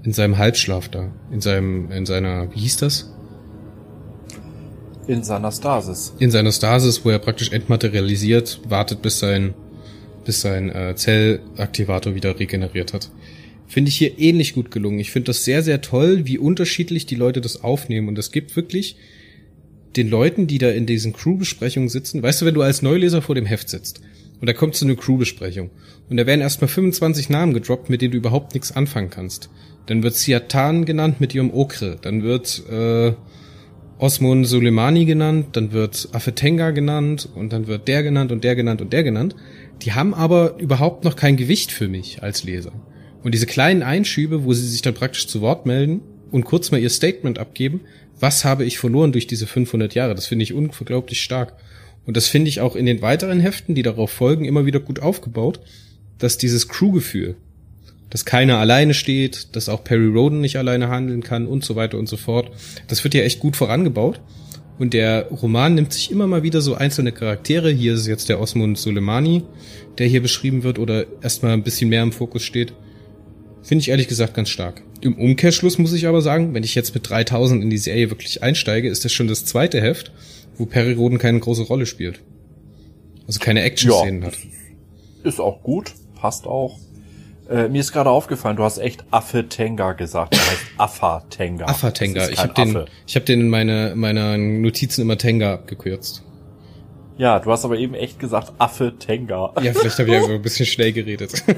in 0.02 0.12
seinem 0.12 0.36
Halbschlaf 0.36 0.88
da, 0.88 1.12
in 1.32 1.40
seinem, 1.40 1.90
in 1.90 2.06
seiner, 2.06 2.54
wie 2.54 2.60
hieß 2.60 2.78
das? 2.78 3.13
In 5.06 5.22
seiner 5.22 5.52
Stasis. 5.52 6.14
in 6.18 6.30
seiner 6.30 6.52
Stasis, 6.52 7.04
wo 7.04 7.10
er 7.10 7.18
praktisch 7.18 7.52
entmaterialisiert, 7.52 8.60
wartet, 8.68 9.02
bis 9.02 9.18
sein, 9.18 9.54
bis 10.24 10.40
sein 10.40 10.70
äh, 10.70 10.94
Zellaktivator 10.96 12.14
wieder 12.14 12.38
regeneriert 12.38 12.94
hat. 12.94 13.10
Finde 13.66 13.88
ich 13.88 13.96
hier 13.96 14.18
ähnlich 14.18 14.54
gut 14.54 14.70
gelungen. 14.70 14.98
Ich 15.00 15.10
finde 15.10 15.26
das 15.26 15.44
sehr, 15.44 15.62
sehr 15.62 15.80
toll, 15.80 16.26
wie 16.26 16.38
unterschiedlich 16.38 17.06
die 17.06 17.16
Leute 17.16 17.40
das 17.40 17.62
aufnehmen. 17.64 18.08
Und 18.08 18.18
es 18.18 18.30
gibt 18.30 18.54
wirklich 18.56 18.96
den 19.96 20.08
Leuten, 20.08 20.46
die 20.46 20.58
da 20.58 20.70
in 20.70 20.86
diesen 20.86 21.12
Crew-Besprechungen 21.12 21.88
sitzen. 21.88 22.22
Weißt 22.22 22.42
du, 22.42 22.46
wenn 22.46 22.54
du 22.54 22.62
als 22.62 22.82
Neuleser 22.82 23.22
vor 23.22 23.34
dem 23.34 23.46
Heft 23.46 23.68
sitzt 23.68 24.00
und 24.40 24.46
da 24.46 24.52
kommt 24.52 24.74
so 24.74 24.84
eine 24.84 24.96
Crew-Besprechung 24.96 25.70
und 26.10 26.16
da 26.16 26.26
werden 26.26 26.40
erstmal 26.40 26.68
25 26.68 27.30
Namen 27.30 27.54
gedroppt, 27.54 27.90
mit 27.90 28.02
denen 28.02 28.12
du 28.12 28.18
überhaupt 28.18 28.54
nichts 28.54 28.72
anfangen 28.72 29.10
kannst. 29.10 29.50
Dann 29.86 30.02
wird 30.02 30.14
Siatan 30.14 30.84
genannt 30.84 31.20
mit 31.20 31.34
ihrem 31.34 31.52
Okre. 31.52 31.96
Dann 32.00 32.22
wird 32.22 32.62
äh, 32.70 33.12
Osmon 33.98 34.44
Soleimani 34.44 35.04
genannt, 35.04 35.48
dann 35.52 35.72
wird 35.72 36.08
Afetenga 36.12 36.72
genannt 36.72 37.28
und 37.34 37.52
dann 37.52 37.66
wird 37.66 37.86
der 37.86 38.02
genannt 38.02 38.32
und 38.32 38.42
der 38.42 38.56
genannt 38.56 38.82
und 38.82 38.92
der 38.92 39.04
genannt. 39.04 39.36
Die 39.82 39.92
haben 39.92 40.14
aber 40.14 40.58
überhaupt 40.58 41.04
noch 41.04 41.16
kein 41.16 41.36
Gewicht 41.36 41.70
für 41.70 41.88
mich 41.88 42.22
als 42.22 42.44
Leser. 42.44 42.72
Und 43.22 43.32
diese 43.32 43.46
kleinen 43.46 43.82
Einschübe, 43.82 44.44
wo 44.44 44.52
sie 44.52 44.66
sich 44.66 44.82
dann 44.82 44.94
praktisch 44.94 45.28
zu 45.28 45.40
Wort 45.40 45.64
melden 45.64 46.00
und 46.30 46.44
kurz 46.44 46.70
mal 46.70 46.80
ihr 46.80 46.90
Statement 46.90 47.38
abgeben, 47.38 47.82
was 48.18 48.44
habe 48.44 48.64
ich 48.64 48.78
verloren 48.78 49.12
durch 49.12 49.26
diese 49.26 49.46
500 49.46 49.94
Jahre, 49.94 50.14
das 50.14 50.26
finde 50.26 50.42
ich 50.42 50.52
unglaublich 50.52 51.22
stark. 51.22 51.54
Und 52.04 52.16
das 52.16 52.26
finde 52.28 52.48
ich 52.48 52.60
auch 52.60 52.76
in 52.76 52.86
den 52.86 53.00
weiteren 53.00 53.40
Heften, 53.40 53.74
die 53.74 53.82
darauf 53.82 54.10
folgen, 54.10 54.44
immer 54.44 54.66
wieder 54.66 54.80
gut 54.80 55.00
aufgebaut, 55.00 55.60
dass 56.18 56.36
dieses 56.36 56.68
Crew-Gefühl, 56.68 57.36
dass 58.14 58.24
keiner 58.24 58.58
alleine 58.58 58.94
steht, 58.94 59.56
dass 59.56 59.68
auch 59.68 59.82
Perry 59.82 60.06
Roden 60.06 60.40
nicht 60.40 60.56
alleine 60.56 60.88
handeln 60.88 61.20
kann 61.20 61.48
und 61.48 61.64
so 61.64 61.74
weiter 61.74 61.98
und 61.98 62.08
so 62.08 62.16
fort. 62.16 62.48
Das 62.86 63.02
wird 63.02 63.12
ja 63.12 63.22
echt 63.22 63.40
gut 63.40 63.56
vorangebaut. 63.56 64.20
Und 64.78 64.94
der 64.94 65.26
Roman 65.30 65.74
nimmt 65.74 65.92
sich 65.92 66.12
immer 66.12 66.28
mal 66.28 66.44
wieder 66.44 66.60
so 66.60 66.76
einzelne 66.76 67.10
Charaktere. 67.10 67.72
Hier 67.72 67.94
ist 67.94 68.06
jetzt 68.06 68.28
der 68.28 68.38
Osmond 68.38 68.78
Soleimani, 68.78 69.42
der 69.98 70.06
hier 70.06 70.22
beschrieben 70.22 70.62
wird 70.62 70.78
oder 70.78 71.06
erstmal 71.22 71.54
ein 71.54 71.64
bisschen 71.64 71.88
mehr 71.88 72.04
im 72.04 72.12
Fokus 72.12 72.44
steht. 72.44 72.72
Finde 73.64 73.82
ich 73.82 73.88
ehrlich 73.88 74.06
gesagt 74.06 74.34
ganz 74.34 74.48
stark. 74.48 74.82
Im 75.00 75.18
Umkehrschluss 75.18 75.78
muss 75.78 75.92
ich 75.92 76.06
aber 76.06 76.22
sagen, 76.22 76.54
wenn 76.54 76.62
ich 76.62 76.76
jetzt 76.76 76.94
mit 76.94 77.10
3000 77.10 77.64
in 77.64 77.70
die 77.70 77.78
Serie 77.78 78.10
wirklich 78.10 78.44
einsteige, 78.44 78.88
ist 78.88 79.04
das 79.04 79.10
schon 79.10 79.26
das 79.26 79.44
zweite 79.44 79.80
Heft, 79.80 80.12
wo 80.56 80.66
Perry 80.66 80.92
Roden 80.92 81.18
keine 81.18 81.40
große 81.40 81.62
Rolle 81.62 81.86
spielt. 81.86 82.20
Also 83.26 83.40
keine 83.40 83.62
Action-Szenen 83.62 84.22
hat. 84.22 84.34
Ist 85.24 85.40
auch 85.40 85.64
gut, 85.64 85.92
passt 86.14 86.46
auch. 86.46 86.78
Äh, 87.48 87.68
mir 87.68 87.80
ist 87.80 87.92
gerade 87.92 88.10
aufgefallen, 88.10 88.56
du 88.56 88.62
hast 88.62 88.78
echt 88.78 89.04
Affe 89.10 89.48
Tenga 89.48 89.92
gesagt. 89.92 90.34
Der 90.34 90.40
heißt 90.40 90.64
Affa 90.78 91.22
Tenga. 91.28 91.66
Affa 91.66 91.90
Tenga. 91.90 92.28
Ich 92.28 92.38
habe 92.38 92.54
den, 92.54 92.84
ich 93.06 93.16
hab 93.16 93.26
den 93.26 93.42
in 93.42 93.48
meine, 93.48 93.92
meiner 93.94 94.38
Notizen 94.38 95.02
immer 95.02 95.18
Tenga 95.18 95.54
abgekürzt. 95.54 96.22
Ja, 97.16 97.38
du 97.38 97.50
hast 97.52 97.64
aber 97.64 97.76
eben 97.76 97.94
echt 97.94 98.18
gesagt 98.18 98.54
Affe 98.58 98.94
Tenga. 98.98 99.52
Ja, 99.62 99.72
vielleicht 99.72 99.98
habe 99.98 100.10
ich 100.10 100.16
einfach 100.16 100.30
ein 100.34 100.42
bisschen 100.42 100.66
schnell 100.66 100.92
geredet. 100.92 101.44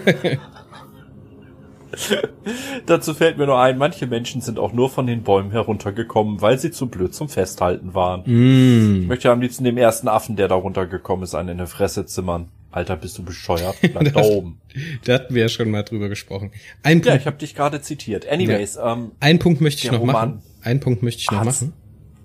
Dazu 2.86 3.14
fällt 3.14 3.38
mir 3.38 3.46
nur 3.46 3.58
ein, 3.58 3.78
manche 3.78 4.06
Menschen 4.06 4.42
sind 4.42 4.58
auch 4.58 4.72
nur 4.72 4.90
von 4.90 5.06
den 5.06 5.22
Bäumen 5.22 5.50
heruntergekommen, 5.50 6.42
weil 6.42 6.58
sie 6.58 6.70
zu 6.70 6.88
blöd 6.88 7.14
zum 7.14 7.28
Festhalten 7.28 7.94
waren. 7.94 8.22
Mm. 8.26 9.02
Ich 9.02 9.06
möchte 9.08 9.30
am 9.30 9.40
liebsten 9.40 9.64
dem 9.64 9.78
ersten 9.78 10.08
Affen, 10.08 10.36
der 10.36 10.48
da 10.48 10.56
runtergekommen 10.56 11.22
ist, 11.24 11.34
einen 11.34 11.50
in 11.50 11.58
der 11.58 11.66
Fresse 11.68 12.04
zimmern. 12.04 12.48
Alter, 12.70 12.96
bist 12.96 13.16
du 13.18 13.24
bescheuert? 13.24 13.76
Bleib 13.80 14.12
da 14.12 14.20
oben. 14.20 14.60
Da 15.04 15.14
hatten 15.14 15.34
wir 15.34 15.42
ja 15.42 15.48
schon 15.48 15.70
mal 15.70 15.82
drüber 15.82 16.08
gesprochen. 16.08 16.50
Ein 16.82 16.98
Ja, 16.98 17.04
Punkt, 17.10 17.20
ich 17.20 17.26
habe 17.26 17.36
dich 17.38 17.54
gerade 17.54 17.80
zitiert. 17.80 18.28
Anyways, 18.28 18.76
ähm, 18.82 19.12
ein 19.20 19.38
Punkt 19.38 19.60
möchte 19.60 19.84
ich 19.86 19.92
noch 19.92 20.00
Roman 20.00 20.14
machen. 20.14 20.42
Ein 20.62 20.80
Punkt 20.80 21.02
möchte 21.02 21.20
ich 21.22 21.30
noch 21.30 21.40
hat's- 21.40 21.62
machen. 21.62 21.72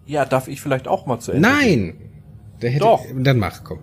ja, 0.06 0.26
darf 0.26 0.48
ich 0.48 0.60
vielleicht 0.62 0.88
auch 0.88 1.06
mal 1.06 1.20
zu 1.20 1.32
Ende? 1.32 1.48
Nein! 1.48 1.94
Der 2.62 2.70
hätte, 2.70 2.82
Doch. 2.84 3.04
Dann 3.16 3.40
mach, 3.40 3.64
komm. 3.64 3.80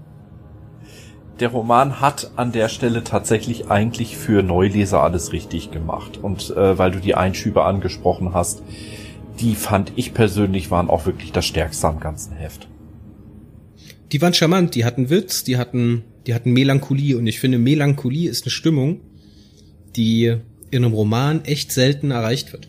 Der 1.40 1.48
Roman 1.48 2.00
hat 2.00 2.32
an 2.36 2.50
der 2.52 2.68
Stelle 2.68 3.04
tatsächlich 3.04 3.70
eigentlich 3.70 4.16
für 4.16 4.42
Neuleser 4.42 5.02
alles 5.02 5.32
richtig 5.32 5.70
gemacht. 5.70 6.18
Und 6.18 6.50
äh, 6.50 6.76
weil 6.78 6.90
du 6.90 6.98
die 7.00 7.14
Einschübe 7.14 7.64
angesprochen 7.64 8.34
hast, 8.34 8.62
die 9.40 9.54
fand 9.54 9.92
ich 9.96 10.14
persönlich 10.14 10.70
waren 10.72 10.90
auch 10.90 11.06
wirklich 11.06 11.30
das 11.32 11.46
Stärkste 11.46 11.86
am 11.86 12.00
ganzen 12.00 12.32
Heft. 12.34 12.68
Die 14.12 14.22
waren 14.22 14.34
charmant, 14.34 14.74
die 14.74 14.84
hatten 14.84 15.10
Witz, 15.10 15.44
die 15.44 15.56
hatten, 15.56 16.04
die 16.26 16.34
hatten 16.34 16.52
Melancholie 16.52 17.16
und 17.16 17.26
ich 17.26 17.40
finde, 17.40 17.58
Melancholie 17.58 18.30
ist 18.30 18.44
eine 18.44 18.50
Stimmung, 18.50 19.00
die 19.96 20.36
in 20.70 20.84
einem 20.84 20.94
Roman 20.94 21.44
echt 21.44 21.72
selten 21.72 22.10
erreicht 22.10 22.52
wird. 22.52 22.68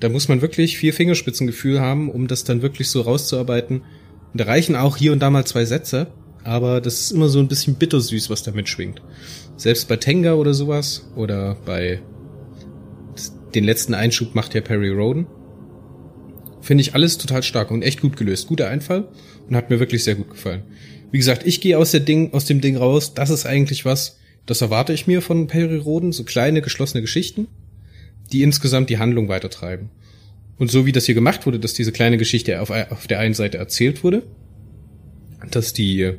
Da 0.00 0.08
muss 0.10 0.28
man 0.28 0.42
wirklich 0.42 0.76
viel 0.76 0.92
Fingerspitzengefühl 0.92 1.80
haben, 1.80 2.10
um 2.10 2.26
das 2.26 2.44
dann 2.44 2.60
wirklich 2.60 2.88
so 2.90 3.00
rauszuarbeiten. 3.00 3.82
Und 4.32 4.40
da 4.40 4.44
reichen 4.44 4.76
auch 4.76 4.96
hier 4.96 5.12
und 5.12 5.20
da 5.20 5.30
mal 5.30 5.46
zwei 5.46 5.64
Sätze, 5.64 6.08
aber 6.44 6.80
das 6.80 7.00
ist 7.00 7.12
immer 7.12 7.28
so 7.28 7.38
ein 7.38 7.48
bisschen 7.48 7.76
bittersüß, 7.76 8.28
was 8.28 8.42
da 8.42 8.52
mitschwingt. 8.52 9.00
Selbst 9.56 9.88
bei 9.88 9.96
Tenga 9.96 10.34
oder 10.34 10.52
sowas 10.52 11.10
oder 11.16 11.56
bei 11.64 12.02
den 13.54 13.64
letzten 13.64 13.94
Einschub 13.94 14.34
macht 14.34 14.54
ja 14.54 14.60
Perry 14.60 14.90
Roden. 14.90 15.26
Finde 16.66 16.82
ich 16.82 16.94
alles 16.94 17.16
total 17.16 17.44
stark 17.44 17.70
und 17.70 17.82
echt 17.82 18.00
gut 18.00 18.16
gelöst. 18.16 18.48
Guter 18.48 18.68
Einfall 18.68 19.06
und 19.48 19.54
hat 19.54 19.70
mir 19.70 19.78
wirklich 19.78 20.02
sehr 20.02 20.16
gut 20.16 20.30
gefallen. 20.30 20.62
Wie 21.12 21.18
gesagt, 21.18 21.46
ich 21.46 21.60
gehe 21.60 21.78
aus, 21.78 21.92
der 21.92 22.00
Ding, 22.00 22.32
aus 22.32 22.44
dem 22.44 22.60
Ding 22.60 22.76
raus. 22.76 23.14
Das 23.14 23.30
ist 23.30 23.46
eigentlich 23.46 23.84
was, 23.84 24.18
das 24.46 24.62
erwarte 24.62 24.92
ich 24.92 25.06
mir 25.06 25.22
von 25.22 25.46
Perry 25.46 25.76
Roden. 25.76 26.10
So 26.10 26.24
kleine, 26.24 26.62
geschlossene 26.62 27.02
Geschichten, 27.02 27.46
die 28.32 28.42
insgesamt 28.42 28.90
die 28.90 28.98
Handlung 28.98 29.28
weitertreiben. 29.28 29.90
Und 30.58 30.68
so 30.68 30.86
wie 30.86 30.90
das 30.90 31.06
hier 31.06 31.14
gemacht 31.14 31.46
wurde, 31.46 31.60
dass 31.60 31.72
diese 31.72 31.92
kleine 31.92 32.18
Geschichte 32.18 32.60
auf, 32.60 32.70
auf 32.70 33.06
der 33.06 33.20
einen 33.20 33.34
Seite 33.34 33.58
erzählt 33.58 34.02
wurde, 34.02 34.24
dass 35.48 35.72
die 35.72 36.02
äh, 36.02 36.16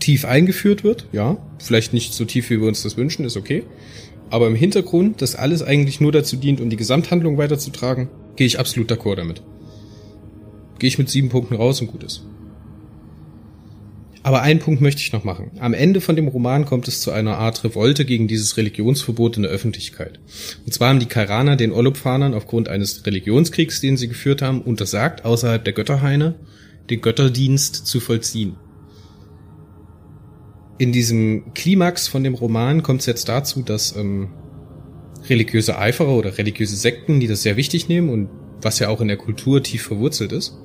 tief 0.00 0.26
eingeführt 0.26 0.84
wird, 0.84 1.06
ja, 1.12 1.38
vielleicht 1.58 1.94
nicht 1.94 2.12
so 2.12 2.26
tief, 2.26 2.50
wie 2.50 2.60
wir 2.60 2.68
uns 2.68 2.82
das 2.82 2.98
wünschen, 2.98 3.24
ist 3.24 3.38
okay. 3.38 3.62
Aber 4.28 4.48
im 4.48 4.54
Hintergrund, 4.54 5.22
dass 5.22 5.34
alles 5.34 5.62
eigentlich 5.62 5.98
nur 5.98 6.12
dazu 6.12 6.36
dient, 6.36 6.60
um 6.60 6.68
die 6.68 6.76
Gesamthandlung 6.76 7.38
weiterzutragen, 7.38 8.10
gehe 8.40 8.46
ich 8.46 8.58
absolut 8.58 8.90
d'accord 8.90 9.16
damit. 9.16 9.42
Gehe 10.78 10.88
ich 10.88 10.96
mit 10.96 11.10
sieben 11.10 11.28
Punkten 11.28 11.56
raus 11.56 11.82
und 11.82 11.88
gut 11.88 12.02
ist. 12.02 12.24
Aber 14.22 14.40
einen 14.40 14.60
Punkt 14.60 14.80
möchte 14.80 15.02
ich 15.02 15.12
noch 15.12 15.24
machen. 15.24 15.50
Am 15.58 15.74
Ende 15.74 16.00
von 16.00 16.16
dem 16.16 16.26
Roman 16.26 16.64
kommt 16.64 16.88
es 16.88 17.02
zu 17.02 17.10
einer 17.10 17.36
Art 17.36 17.62
Revolte 17.64 18.06
gegen 18.06 18.28
dieses 18.28 18.56
Religionsverbot 18.56 19.36
in 19.36 19.42
der 19.42 19.52
Öffentlichkeit. 19.52 20.20
Und 20.64 20.72
zwar 20.72 20.88
haben 20.88 21.00
die 21.00 21.06
Kairaner 21.06 21.56
den 21.56 21.70
Olupfanern 21.70 22.32
aufgrund 22.32 22.70
eines 22.70 23.04
Religionskriegs, 23.04 23.82
den 23.82 23.98
sie 23.98 24.08
geführt 24.08 24.40
haben, 24.40 24.62
untersagt, 24.62 25.26
außerhalb 25.26 25.62
der 25.62 25.74
Götterhaine 25.74 26.36
den 26.88 27.02
Götterdienst 27.02 27.86
zu 27.86 28.00
vollziehen. 28.00 28.56
In 30.78 30.92
diesem 30.92 31.52
Klimax 31.52 32.08
von 32.08 32.24
dem 32.24 32.32
Roman 32.32 32.82
kommt 32.82 33.00
es 33.00 33.06
jetzt 33.06 33.28
dazu, 33.28 33.60
dass 33.60 33.94
ähm, 33.94 34.30
religiöse 35.28 35.78
Eiferer 35.78 36.16
oder 36.16 36.38
religiöse 36.38 36.76
Sekten, 36.76 37.20
die 37.20 37.26
das 37.26 37.42
sehr 37.42 37.56
wichtig 37.56 37.88
nehmen 37.88 38.08
und 38.08 38.28
was 38.62 38.78
ja 38.78 38.88
auch 38.88 39.00
in 39.00 39.08
der 39.08 39.16
Kultur 39.16 39.62
tief 39.62 39.82
verwurzelt 39.82 40.32
ist, 40.32 40.56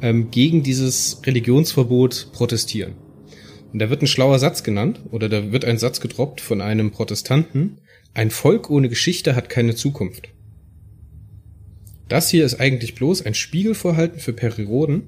ähm, 0.00 0.30
gegen 0.30 0.62
dieses 0.62 1.20
Religionsverbot 1.24 2.28
protestieren. 2.32 2.94
Und 3.72 3.78
da 3.78 3.88
wird 3.88 4.02
ein 4.02 4.06
schlauer 4.06 4.38
Satz 4.38 4.62
genannt, 4.62 5.00
oder 5.10 5.28
da 5.28 5.52
wird 5.52 5.64
ein 5.64 5.78
Satz 5.78 6.00
gedroppt 6.00 6.40
von 6.40 6.60
einem 6.60 6.90
Protestanten, 6.90 7.78
ein 8.14 8.30
Volk 8.30 8.68
ohne 8.68 8.88
Geschichte 8.90 9.34
hat 9.34 9.48
keine 9.48 9.74
Zukunft. 9.74 10.28
Das 12.08 12.28
hier 12.28 12.44
ist 12.44 12.60
eigentlich 12.60 12.94
bloß 12.94 13.24
ein 13.24 13.32
Spiegelvorhalten 13.32 14.20
für 14.20 14.34
Periroden 14.34 15.04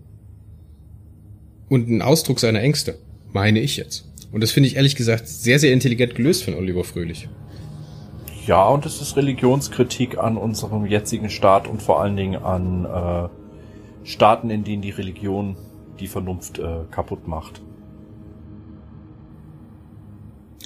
und 1.68 1.90
ein 1.90 2.00
Ausdruck 2.00 2.40
seiner 2.40 2.62
Ängste, 2.62 2.98
meine 3.32 3.60
ich 3.60 3.76
jetzt. 3.76 4.08
Und 4.32 4.42
das 4.42 4.52
finde 4.52 4.68
ich 4.68 4.76
ehrlich 4.76 4.96
gesagt 4.96 5.28
sehr, 5.28 5.58
sehr 5.58 5.72
intelligent 5.72 6.14
gelöst 6.14 6.44
von 6.44 6.54
Oliver 6.54 6.82
Fröhlich. 6.82 7.28
Ja, 8.46 8.68
und 8.68 8.84
es 8.84 9.00
ist 9.00 9.16
Religionskritik 9.16 10.18
an 10.18 10.36
unserem 10.36 10.84
jetzigen 10.86 11.30
Staat 11.30 11.66
und 11.66 11.82
vor 11.82 12.00
allen 12.00 12.16
Dingen 12.16 12.42
an 12.42 12.84
äh, 12.84 13.28
Staaten, 14.06 14.50
in 14.50 14.64
denen 14.64 14.82
die 14.82 14.90
Religion 14.90 15.56
die 15.98 16.08
Vernunft 16.08 16.58
äh, 16.58 16.80
kaputt 16.90 17.26
macht. 17.26 17.62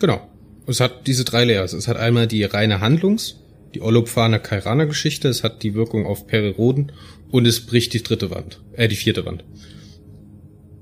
Genau. 0.01 0.21
Es 0.67 0.81
hat 0.81 1.07
diese 1.07 1.25
drei 1.25 1.45
Layers. 1.45 1.73
Es 1.73 1.89
hat 1.89 1.97
einmal 1.97 2.27
die 2.27 2.43
reine 2.45 2.81
Handlungs-, 2.81 3.37
die 3.75 3.81
Olopfaner 3.81 4.39
Kairaner 4.39 4.87
Geschichte, 4.87 5.29
es 5.29 5.45
hat 5.45 5.63
die 5.63 5.75
Wirkung 5.75 6.05
auf 6.05 6.27
Periroden 6.27 6.93
und 7.31 7.47
es 7.47 7.65
bricht 7.65 7.95
die 7.95 8.03
dritte 8.03 8.31
Wand, 8.31 8.61
äh, 8.73 8.89
die 8.89 8.97
vierte 8.97 9.25
Wand. 9.25 9.45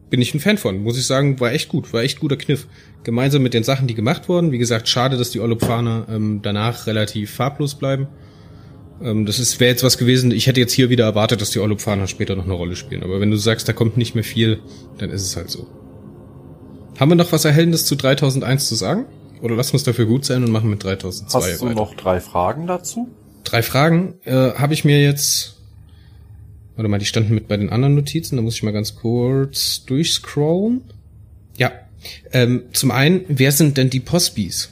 Bin 0.09 0.23
ich 0.23 0.35
ein 0.35 0.41
Fan 0.41 0.57
von, 0.57 0.83
muss 0.83 0.99
ich 0.99 1.07
sagen, 1.07 1.41
war 1.41 1.53
echt 1.53 1.69
gut, 1.69 1.93
war 1.93 2.03
echt 2.03 2.21
guter 2.21 2.37
Kniff. 2.37 2.67
Gemeinsam 3.03 3.43
mit 3.43 3.55
den 3.55 3.65
Sachen, 3.65 3.89
die 3.89 3.95
gemacht 3.95 4.29
wurden. 4.29 4.53
Wie 4.53 4.59
gesagt, 4.59 4.89
schade, 4.89 5.17
dass 5.17 5.31
die 5.31 5.41
Olopfaner 5.41 6.07
ähm, 6.09 6.41
danach 6.43 6.87
relativ 6.87 7.33
farblos 7.33 7.75
bleiben. 7.75 8.07
Ähm, 9.03 9.27
das 9.27 9.39
ist 9.39 9.59
wäre 9.61 9.71
jetzt 9.71 9.83
was 9.83 9.99
gewesen, 9.99 10.31
ich 10.31 10.47
hätte 10.47 10.61
jetzt 10.61 10.73
hier 10.73 10.91
wieder 10.91 11.05
erwartet, 11.05 11.41
dass 11.41 11.51
die 11.51 11.59
Olopfaner 11.59 12.07
später 12.07 12.37
noch 12.37 12.45
eine 12.45 12.55
Rolle 12.55 12.77
spielen. 12.77 13.03
Aber 13.03 13.21
wenn 13.21 13.31
du 13.31 13.37
sagst, 13.37 13.69
da 13.69 13.73
kommt 13.73 13.97
nicht 13.97 14.15
mehr 14.15 14.25
viel, 14.25 14.61
dann 14.99 15.11
ist 15.11 15.23
es 15.23 15.37
halt 15.37 15.51
so. 15.51 15.67
Haben 16.99 17.11
wir 17.11 17.17
noch 17.17 17.33
was 17.33 17.45
Erhellendes 17.45 17.85
zu 17.85 17.95
3001 17.97 18.69
zu 18.69 18.75
sagen? 18.75 19.07
Oder 19.43 19.55
lassen 19.55 19.75
wir 19.75 19.79
es 19.79 19.85
dafür 19.85 20.07
gut 20.07 20.25
sein 20.25 20.43
und 20.45 20.51
machen 20.51 20.71
mit 20.71 20.83
3002 20.83 21.39
Hast 21.39 21.61
du 21.61 21.67
weiter? 21.67 21.75
noch 21.75 21.95
drei 21.95 22.21
Fragen 22.21 22.67
dazu? 22.67 23.09
Drei 23.45 23.63
Fragen 23.63 24.15
äh, 24.25 24.53
habe 24.55 24.73
ich 24.73 24.85
mir 24.85 25.03
jetzt. 25.03 25.56
Warte 26.77 26.89
mal, 26.91 26.99
die 26.99 27.07
standen 27.07 27.35
mit 27.35 27.49
bei 27.49 27.57
den 27.57 27.71
anderen 27.71 27.95
Notizen. 27.95 28.37
Da 28.37 28.43
muss 28.43 28.57
ich 28.57 28.63
mal 28.63 28.73
ganz 28.73 28.97
kurz 28.97 29.85
durchscrollen. 29.87 30.83
Ja. 31.57 31.73
Ähm, 32.33 32.65
zum 32.73 32.91
einen, 32.91 33.25
wer 33.29 33.51
sind 33.51 33.79
denn 33.79 33.89
die 33.89 34.01
Posbis? 34.01 34.71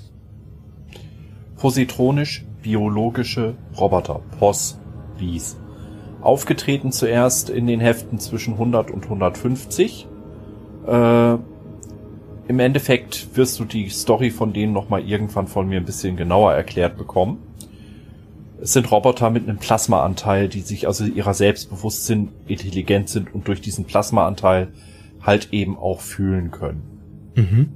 Positronisch-biologische 1.56 3.54
Roboter, 3.78 4.20
POS, 4.38 4.78
Bees. 5.18 5.56
Aufgetreten 6.20 6.92
zuerst 6.92 7.48
in 7.48 7.66
den 7.66 7.80
Heften 7.80 8.18
zwischen 8.18 8.52
100 8.54 8.90
und 8.90 9.04
150. 9.04 10.06
Äh, 10.86 11.32
Im 12.48 12.58
Endeffekt 12.58 13.34
wirst 13.34 13.58
du 13.58 13.64
die 13.64 13.88
Story 13.88 14.30
von 14.30 14.52
denen 14.52 14.74
nochmal 14.74 15.08
irgendwann 15.08 15.46
von 15.46 15.66
mir 15.66 15.78
ein 15.78 15.86
bisschen 15.86 16.16
genauer 16.16 16.52
erklärt 16.52 16.98
bekommen. 16.98 17.38
Es 18.60 18.72
sind 18.72 18.90
Roboter 18.90 19.30
mit 19.30 19.48
einem 19.48 19.58
Plasmaanteil, 19.58 20.48
die 20.48 20.60
sich 20.60 20.86
also 20.86 21.04
ihrer 21.04 21.34
selbst 21.34 21.70
bewusst 21.70 22.06
sind, 22.06 22.30
intelligent 22.46 23.08
sind 23.08 23.34
und 23.34 23.48
durch 23.48 23.60
diesen 23.60 23.84
Plasmaanteil 23.84 24.68
halt 25.20 25.48
eben 25.52 25.76
auch 25.76 26.00
fühlen 26.00 26.50
können. 26.50 26.82
Mhm. 27.34 27.68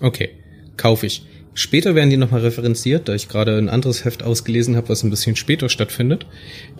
Okay, 0.00 0.30
kaufe 0.76 1.06
ich. 1.06 1.24
Später 1.52 1.94
werden 1.94 2.10
die 2.10 2.16
nochmal 2.16 2.42
referenziert, 2.42 3.08
da 3.08 3.14
ich 3.14 3.28
gerade 3.28 3.58
ein 3.58 3.68
anderes 3.68 4.04
Heft 4.04 4.22
ausgelesen 4.22 4.76
habe, 4.76 4.88
was 4.88 5.02
ein 5.02 5.10
bisschen 5.10 5.34
später 5.34 5.68
stattfindet, 5.68 6.26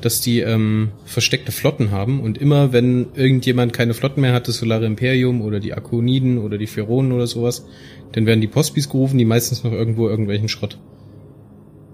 dass 0.01 0.21
die 0.21 0.41
ähm, 0.41 0.93
versteckte 1.05 1.51
Flotten 1.51 1.91
haben 1.91 2.21
und 2.21 2.39
immer, 2.39 2.73
wenn 2.73 3.09
irgendjemand 3.15 3.73
keine 3.73 3.95
Flotten 3.95 4.21
mehr 4.21 4.33
hat, 4.33 4.47
das 4.47 4.59
Solare 4.59 4.87
Imperium 4.87 5.43
oder 5.43 5.59
die 5.59 5.75
Akoniden 5.75 6.39
oder 6.39 6.57
die 6.57 6.69
Pheronen 6.69 7.13
oder 7.13 7.27
sowas, 7.27 7.67
dann 8.13 8.27
werden 8.27 8.41
die 8.41 8.47
Postbis 8.47 8.89
gerufen, 8.89 9.19
die 9.19 9.25
meistens 9.25 9.65
noch 9.65 9.73
irgendwo 9.73 10.09
irgendwelchen 10.09 10.49
Schrott 10.49 10.79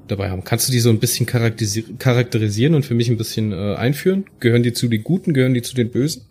dabei 0.08 0.30
haben. 0.30 0.44
Kannst 0.44 0.68
du 0.68 0.72
die 0.72 0.80
so 0.80 0.90
ein 0.90 0.98
bisschen 0.98 1.26
charakterisi- 1.26 1.96
charakterisieren 1.98 2.74
und 2.74 2.84
für 2.84 2.94
mich 2.94 3.08
ein 3.08 3.16
bisschen 3.16 3.52
äh, 3.52 3.74
einführen? 3.76 4.24
Gehören 4.40 4.62
die 4.62 4.72
zu 4.72 4.88
den 4.88 5.02
Guten, 5.02 5.34
gehören 5.34 5.54
die 5.54 5.62
zu 5.62 5.74
den 5.74 5.90
Bösen? 5.90 6.22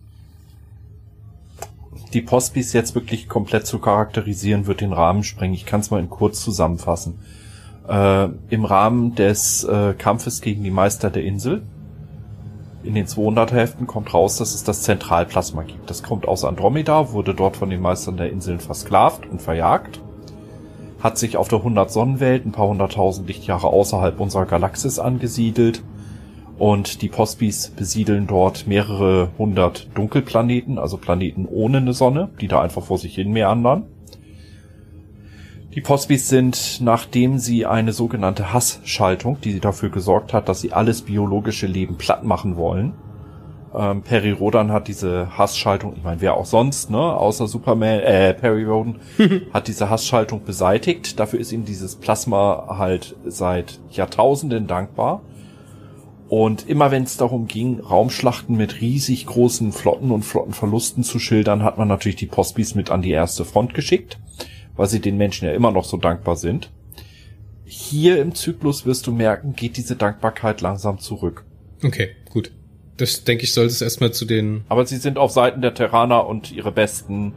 die 2.14 2.22
Postbis 2.22 2.72
jetzt 2.72 2.96
wirklich 2.96 3.28
komplett 3.28 3.68
zu 3.68 3.78
charakterisieren, 3.78 4.68
wird 4.68 4.80
den 4.80 4.94
Rahmen 4.94 5.24
sprengen. 5.24 5.54
Ich 5.54 5.66
kann 5.66 5.82
es 5.82 5.92
mal 5.92 6.00
in 6.00 6.10
kurz 6.10 6.42
zusammenfassen. 6.42 7.20
Äh, 7.90 8.30
Im 8.50 8.64
Rahmen 8.64 9.16
des 9.16 9.66
äh, 9.66 9.94
Kampfes 9.98 10.40
gegen 10.40 10.64
die 10.64 10.72
Meister 10.72 11.10
der 11.10 11.24
Insel 11.24 11.64
in 12.86 12.94
den 12.94 13.08
200 13.08 13.52
Heften 13.52 13.88
kommt 13.88 14.14
raus, 14.14 14.38
dass 14.38 14.54
es 14.54 14.64
das 14.64 14.84
Zentralplasma 14.84 15.64
gibt. 15.64 15.90
Das 15.90 16.04
kommt 16.04 16.28
aus 16.28 16.46
Andromeda, 16.46 17.12
wurde 17.12 17.34
dort 17.34 17.58
von 17.58 17.70
den 17.70 17.82
Meistern 17.82 18.16
der 18.16 18.32
Inseln 18.32 18.60
versklavt 18.60 19.26
und 19.26 19.42
verjagt, 19.42 20.00
hat 21.06 21.20
sich 21.20 21.38
auf 21.38 21.50
der 21.50 21.60
100 21.60 21.92
Sonnenwelt 21.92 22.48
ein 22.48 22.52
paar 22.52 22.68
hunderttausend 22.68 23.28
Lichtjahre 23.28 23.68
außerhalb 23.68 24.20
unserer 24.20 24.48
Galaxis 24.48 24.98
angesiedelt 24.98 25.84
und 26.58 27.04
die 27.04 27.10
Postbis 27.10 27.70
besiedeln 27.70 28.26
dort 28.26 28.66
mehrere 28.66 29.30
hundert 29.38 29.88
Dunkelplaneten, 29.94 30.80
also 30.80 30.98
Planeten 30.98 31.46
ohne 31.46 31.78
eine 31.78 31.94
Sonne, 31.94 32.30
die 32.42 32.48
da 32.48 32.60
einfach 32.60 32.82
vor 32.82 32.98
sich 32.98 33.14
hin 33.14 33.32
meandern. 33.32 33.84
Die 35.76 35.82
Postbis 35.82 36.28
sind, 36.28 36.80
nachdem 36.82 37.38
sie 37.38 37.68
eine 37.68 37.94
sogenannte 37.94 38.52
Hassschaltung, 38.52 39.40
die 39.42 39.60
dafür 39.60 39.90
gesorgt 39.90 40.34
hat, 40.34 40.50
dass 40.50 40.62
sie 40.62 40.74
alles 40.74 41.04
biologische 41.04 41.68
Leben 41.68 41.98
platt 41.98 42.24
machen 42.24 42.58
wollen. 42.58 42.94
Ähm, 43.78 44.02
Perry 44.02 44.32
Rodan 44.32 44.72
hat 44.72 44.88
diese 44.88 45.38
Hassschaltung, 45.38 45.94
ich 45.96 46.04
meine, 46.04 46.22
wer 46.22 46.36
auch 46.36 46.46
sonst, 46.46 46.90
ne, 46.90 46.98
außer 46.98 47.48
Superman, 47.48 48.00
äh, 48.00 48.34
Perry 48.34 48.64
Rodan, 48.64 49.00
hat 49.54 49.68
diese 49.68 49.90
Hassschaltung 49.90 50.44
beseitigt. 50.44 51.20
Dafür 51.20 51.40
ist 51.40 51.52
ihm 51.52 51.66
dieses 51.66 51.96
Plasma 51.96 52.76
halt 52.78 53.16
seit 53.26 53.80
Jahrtausenden 53.92 54.68
dankbar. 54.68 55.22
Und 56.28 56.68
immer 56.68 56.90
wenn 56.90 57.04
es 57.04 57.18
darum 57.18 57.46
ging, 57.48 57.80
Raumschlachten 57.80 58.58
mit 58.58 58.82
riesig 58.82 59.28
großen 59.28 59.72
Flotten 59.72 60.12
und 60.12 60.24
Flottenverlusten 60.24 61.04
zu 61.04 61.20
schildern, 61.20 61.64
hat 61.64 61.78
man 61.78 61.88
natürlich 61.88 62.16
die 62.16 62.26
Postbis 62.26 62.74
mit 62.74 62.90
an 62.90 63.04
die 63.04 63.12
erste 63.12 63.46
Front 63.46 63.76
geschickt 63.76 64.18
weil 64.76 64.88
sie 64.88 65.00
den 65.00 65.18
Menschen 65.18 65.48
ja 65.48 65.54
immer 65.54 65.72
noch 65.72 65.86
so 65.86 65.98
dankbar 65.98 66.36
sind. 66.36 66.72
Hier 67.66 68.22
im 68.22 68.36
Zyklus 68.36 68.86
wirst 68.86 69.08
du 69.08 69.12
merken, 69.12 69.54
geht 69.56 69.78
diese 69.78 69.96
Dankbarkeit 69.96 70.62
langsam 70.62 71.00
zurück. 71.00 71.46
Okay, 71.84 72.10
gut. 72.30 72.52
Das 72.98 73.24
denke 73.24 73.44
ich, 73.44 73.54
sollte 73.54 73.74
es 73.74 73.82
erstmal 73.82 74.14
zu 74.14 74.26
den. 74.26 74.64
Aber 74.70 74.86
sie 74.86 74.98
sind 74.98 75.18
auf 75.18 75.32
Seiten 75.32 75.62
der 75.62 75.74
Terraner 75.74 76.28
und 76.28 76.52
ihre 76.52 76.72
besten 76.72 77.34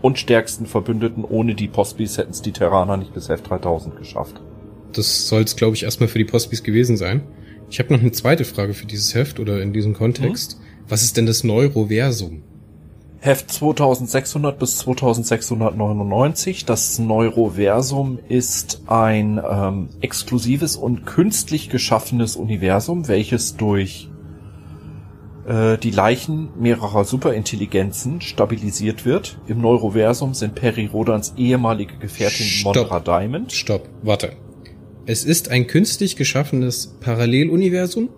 und 0.00 0.18
stärksten 0.18 0.66
Verbündeten. 0.66 1.24
Ohne 1.24 1.54
die 1.54 1.68
Postbis 1.68 2.18
hätten 2.18 2.30
es 2.30 2.42
die 2.42 2.52
Terraner 2.52 2.96
nicht 2.96 3.12
bis 3.12 3.30
F3000 3.30 3.96
geschafft. 3.96 4.40
Das 4.92 5.28
soll 5.28 5.42
es, 5.42 5.56
glaube 5.56 5.76
ich, 5.76 5.82
erstmal 5.82 6.08
für 6.08 6.18
die 6.18 6.24
Postbis 6.24 6.62
gewesen 6.62 6.96
sein. 6.96 7.22
Ich 7.70 7.78
habe 7.78 7.92
noch 7.92 8.00
eine 8.00 8.12
zweite 8.12 8.44
Frage 8.44 8.74
für 8.74 8.86
dieses 8.86 9.14
Heft 9.14 9.40
oder 9.40 9.60
in 9.60 9.72
diesem 9.72 9.94
Kontext. 9.94 10.52
Hm? 10.52 10.58
Was 10.88 11.02
ist 11.02 11.16
denn 11.16 11.26
das 11.26 11.44
Neuroversum? 11.44 12.42
Heft 13.20 13.50
2600 13.50 14.58
bis 14.58 14.78
2699. 14.78 16.66
Das 16.66 16.98
Neuroversum 16.98 18.18
ist 18.28 18.82
ein 18.86 19.40
ähm, 19.42 19.88
exklusives 20.02 20.76
und 20.76 21.06
künstlich 21.06 21.70
geschaffenes 21.70 22.36
Universum, 22.36 23.08
welches 23.08 23.56
durch 23.56 24.10
äh, 25.46 25.78
die 25.78 25.90
Leichen 25.90 26.48
mehrerer 26.58 27.04
Superintelligenzen 27.04 28.20
stabilisiert 28.20 29.04
wird. 29.04 29.38
Im 29.46 29.60
Neuroversum 29.60 30.34
sind 30.34 30.54
Perry 30.54 30.86
Rodans 30.86 31.34
ehemalige 31.36 31.96
Gefährtin 31.98 32.46
Stopp. 32.46 32.76
Mondra 32.76 33.00
Diamond. 33.00 33.52
Stopp, 33.52 33.88
warte. 34.02 34.32
Es 35.06 35.24
ist 35.24 35.50
ein 35.50 35.66
künstlich 35.66 36.16
geschaffenes 36.16 36.96
Paralleluniversum? 37.00 38.08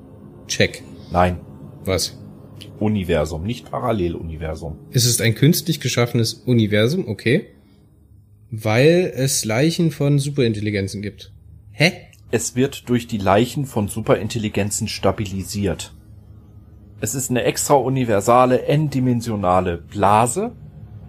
Check. 0.47 0.83
Nein. 1.11 1.41
Was? 1.85 2.17
Universum, 2.79 3.45
nicht 3.45 3.71
Paralleluniversum. 3.71 4.79
Es 4.91 5.05
ist 5.05 5.21
ein 5.21 5.35
künstlich 5.35 5.81
geschaffenes 5.81 6.35
Universum, 6.35 7.09
okay. 7.09 7.47
Weil 8.51 9.13
es 9.15 9.45
Leichen 9.45 9.91
von 9.91 10.19
Superintelligenzen 10.19 11.03
gibt. 11.03 11.33
Hä? 11.73 11.93
Es 12.31 12.55
wird 12.55 12.89
durch 12.89 13.07
die 13.07 13.19
Leichen 13.19 13.67
von 13.67 13.89
Superintelligenzen 13.89 14.89
stabilisiert. 14.89 15.96
Es 16.99 17.15
ist 17.15 17.31
eine 17.31 17.45
extra 17.45 17.75
universale, 17.75 18.63
n-dimensionale 18.67 19.77
Blase. 19.77 20.53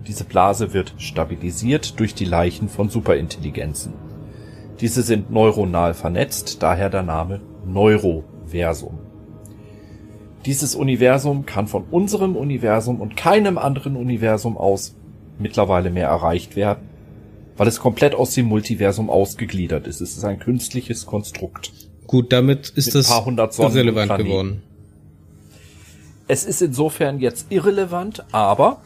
Diese 0.06 0.26
Blase 0.26 0.74
wird 0.74 0.94
stabilisiert 0.98 1.98
durch 2.00 2.14
die 2.14 2.26
Leichen 2.26 2.68
von 2.68 2.90
Superintelligenzen. 2.90 3.94
Diese 4.82 5.02
sind 5.02 5.32
neuronal 5.32 5.94
vernetzt, 5.94 6.62
daher 6.62 6.90
der 6.90 7.04
Name 7.04 7.40
Neuroversum. 7.66 9.00
Dieses 10.46 10.76
Universum 10.76 11.46
kann 11.46 11.68
von 11.68 11.86
unserem 11.90 12.36
Universum 12.36 13.00
und 13.00 13.16
keinem 13.16 13.58
anderen 13.58 13.96
Universum 13.96 14.58
aus 14.58 14.94
mittlerweile 15.40 15.90
mehr 15.90 16.08
erreicht 16.10 16.58
werden, 16.58 16.90
weil 17.56 17.68
es 17.68 17.80
komplett 17.80 18.14
aus 18.14 18.34
dem 18.34 18.48
Multiversum 18.48 19.10
ausgegliedert 19.10 19.88
ist. 19.88 20.02
Es 20.02 20.18
ist 20.18 20.26
ein 20.26 20.40
künstliches 20.40 21.06
Konstrukt. 21.06 21.72
Gut, 22.08 22.34
damit 22.34 22.70
ist 22.70 22.94
das 22.94 23.10
irrelevant 23.58 24.18
geworden. 24.18 24.64
Es 26.28 26.44
ist 26.44 26.62
insofern 26.62 27.20
jetzt 27.20 27.52
irrelevant, 27.52 28.26
aber 28.32 28.82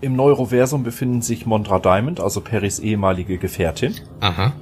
im 0.00 0.16
Neuroversum 0.16 0.82
befinden 0.82 1.20
sich 1.20 1.44
Mondra 1.44 1.78
Diamond, 1.78 2.20
also 2.20 2.40
Perrys 2.40 2.78
ehemalige 2.78 3.36
Gefährtin. 3.36 3.94
Aha. 4.20 4.54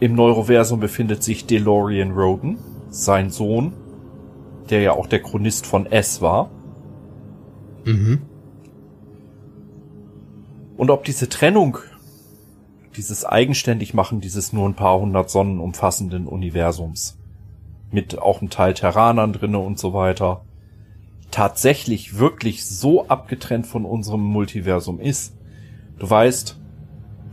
Im 0.00 0.14
Neuroversum 0.14 0.80
befindet 0.80 1.22
sich 1.22 1.46
DeLorean 1.46 2.12
Roden, 2.12 2.58
sein 2.90 3.30
Sohn, 3.30 3.72
der 4.68 4.82
ja 4.82 4.92
auch 4.92 5.06
der 5.06 5.22
Chronist 5.22 5.66
von 5.66 5.86
S 5.86 6.20
war. 6.20 6.50
Mhm. 7.84 8.20
Und 10.76 10.90
ob 10.90 11.04
diese 11.04 11.28
Trennung, 11.28 11.78
dieses 12.96 13.24
eigenständig 13.24 13.94
machen 13.94 14.20
dieses 14.20 14.52
nur 14.52 14.68
ein 14.68 14.74
paar 14.74 15.00
hundert 15.00 15.30
Sonnen 15.30 15.58
umfassenden 15.58 16.26
Universums, 16.26 17.18
mit 17.90 18.18
auch 18.18 18.42
ein 18.42 18.50
Teil 18.50 18.74
Terranern 18.74 19.32
drinne 19.32 19.58
und 19.58 19.78
so 19.78 19.94
weiter, 19.94 20.42
tatsächlich 21.30 22.18
wirklich 22.18 22.66
so 22.66 23.06
abgetrennt 23.08 23.66
von 23.66 23.84
unserem 23.84 24.20
Multiversum 24.20 25.00
ist. 25.00 25.34
Du 25.98 26.08
weißt, 26.08 26.58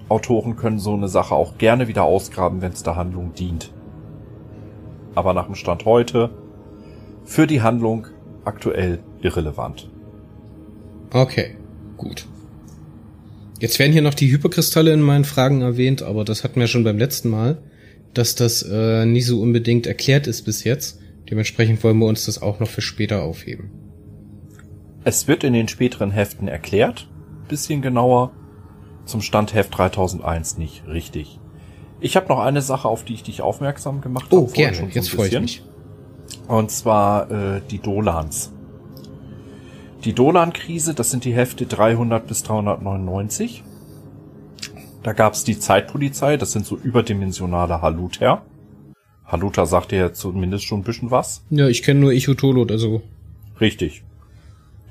Autoren 0.09 0.55
können 0.55 0.79
so 0.79 0.93
eine 0.93 1.07
Sache 1.07 1.35
auch 1.35 1.57
gerne 1.57 1.87
wieder 1.87 2.03
ausgraben, 2.03 2.61
wenn 2.61 2.71
es 2.71 2.83
der 2.83 2.95
Handlung 2.95 3.33
dient. 3.33 3.73
Aber 5.15 5.33
nach 5.33 5.45
dem 5.45 5.55
Stand 5.55 5.85
heute 5.85 6.29
für 7.25 7.47
die 7.47 7.61
Handlung 7.61 8.07
aktuell 8.45 8.99
irrelevant. 9.21 9.89
Okay, 11.11 11.55
gut. 11.97 12.25
Jetzt 13.59 13.79
werden 13.79 13.91
hier 13.91 14.01
noch 14.01 14.13
die 14.13 14.31
Hyperkristalle 14.31 14.93
in 14.93 15.01
meinen 15.01 15.25
Fragen 15.25 15.61
erwähnt, 15.61 16.03
aber 16.03 16.23
das 16.23 16.43
hatten 16.43 16.59
wir 16.59 16.67
schon 16.67 16.83
beim 16.83 16.97
letzten 16.97 17.29
Mal, 17.29 17.57
dass 18.13 18.35
das 18.35 18.61
äh, 18.61 19.05
nie 19.05 19.21
so 19.21 19.41
unbedingt 19.41 19.87
erklärt 19.87 20.27
ist 20.27 20.43
bis 20.43 20.63
jetzt. 20.63 20.99
Dementsprechend 21.29 21.83
wollen 21.83 21.97
wir 21.97 22.05
uns 22.05 22.25
das 22.25 22.41
auch 22.41 22.59
noch 22.59 22.69
für 22.69 22.81
später 22.81 23.23
aufheben. 23.23 23.71
Es 25.07 25.25
wird 25.25 25.45
in 25.45 25.53
den 25.53 25.69
späteren 25.69 26.11
Heften 26.11 26.49
erklärt, 26.49 27.07
bisschen 27.47 27.81
genauer. 27.81 28.31
Zum 29.05 29.21
Stand 29.21 29.53
Heft 29.53 29.77
3001 29.77 30.57
nicht 30.57 30.85
richtig. 30.85 31.39
Ich 32.01 32.17
habe 32.17 32.27
noch 32.27 32.39
eine 32.39 32.61
Sache, 32.61 32.89
auf 32.89 33.05
die 33.05 33.13
ich 33.13 33.23
dich 33.23 33.41
aufmerksam 33.41 34.01
gemacht 34.01 34.25
habe. 34.25 34.41
Oh, 34.41 34.47
gerne. 34.47 34.89
Jetzt 34.91 35.11
freue 35.11 35.29
ich 35.29 35.39
mich. 35.39 35.63
Und 36.49 36.71
zwar 36.71 37.31
äh, 37.31 37.61
die 37.71 37.79
Dolans. 37.79 38.51
Die 40.03 40.11
Dolan-Krise, 40.11 40.93
das 40.93 41.09
sind 41.09 41.23
die 41.23 41.33
Hefte 41.33 41.67
300 41.67 42.27
bis 42.27 42.43
399. 42.43 43.63
Da 45.03 45.13
gab's 45.13 45.45
die 45.45 45.57
Zeitpolizei, 45.57 46.35
das 46.35 46.51
sind 46.51 46.65
so 46.65 46.75
überdimensionale 46.75 47.81
Haluter. 47.81 48.41
Haluter 49.23 49.67
sagt 49.67 49.93
ja 49.93 50.11
zumindest 50.11 50.65
schon 50.65 50.81
ein 50.81 50.83
bisschen 50.83 51.11
was. 51.11 51.45
Ja, 51.49 51.69
ich 51.69 51.81
kenne 51.81 52.01
nur 52.01 52.11
Ichotolot, 52.11 52.73
also. 52.73 53.03
Richtig. 53.61 54.03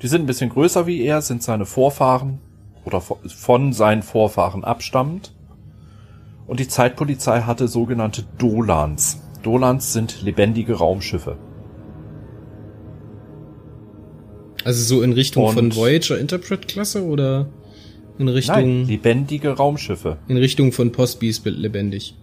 Die 0.02 0.08
sind 0.08 0.22
ein 0.22 0.26
bisschen 0.26 0.50
größer 0.50 0.86
wie 0.86 1.02
er, 1.02 1.22
sind 1.22 1.42
seine 1.42 1.66
Vorfahren 1.66 2.38
oder 2.84 3.00
von 3.00 3.72
seinen 3.72 4.02
Vorfahren 4.02 4.64
abstammend. 4.64 5.32
Und 6.46 6.60
die 6.60 6.68
Zeitpolizei 6.68 7.42
hatte 7.42 7.66
sogenannte 7.66 8.24
Dolans. 8.38 9.20
Dolans 9.42 9.92
sind 9.92 10.22
lebendige 10.22 10.74
Raumschiffe. 10.74 11.36
Also 14.64 14.82
so 14.82 15.02
in 15.02 15.12
Richtung 15.12 15.44
Und 15.44 15.54
von 15.54 15.74
Voyager 15.74 16.18
Interpret 16.18 16.68
Klasse 16.68 17.04
oder 17.04 17.48
in 18.18 18.28
Richtung 18.28 18.56
Nein, 18.56 18.86
lebendige 18.86 19.50
Raumschiffe. 19.50 20.18
In 20.28 20.36
Richtung 20.36 20.72
von 20.72 20.92
Postbees 20.92 21.44
lebendig. 21.44 22.16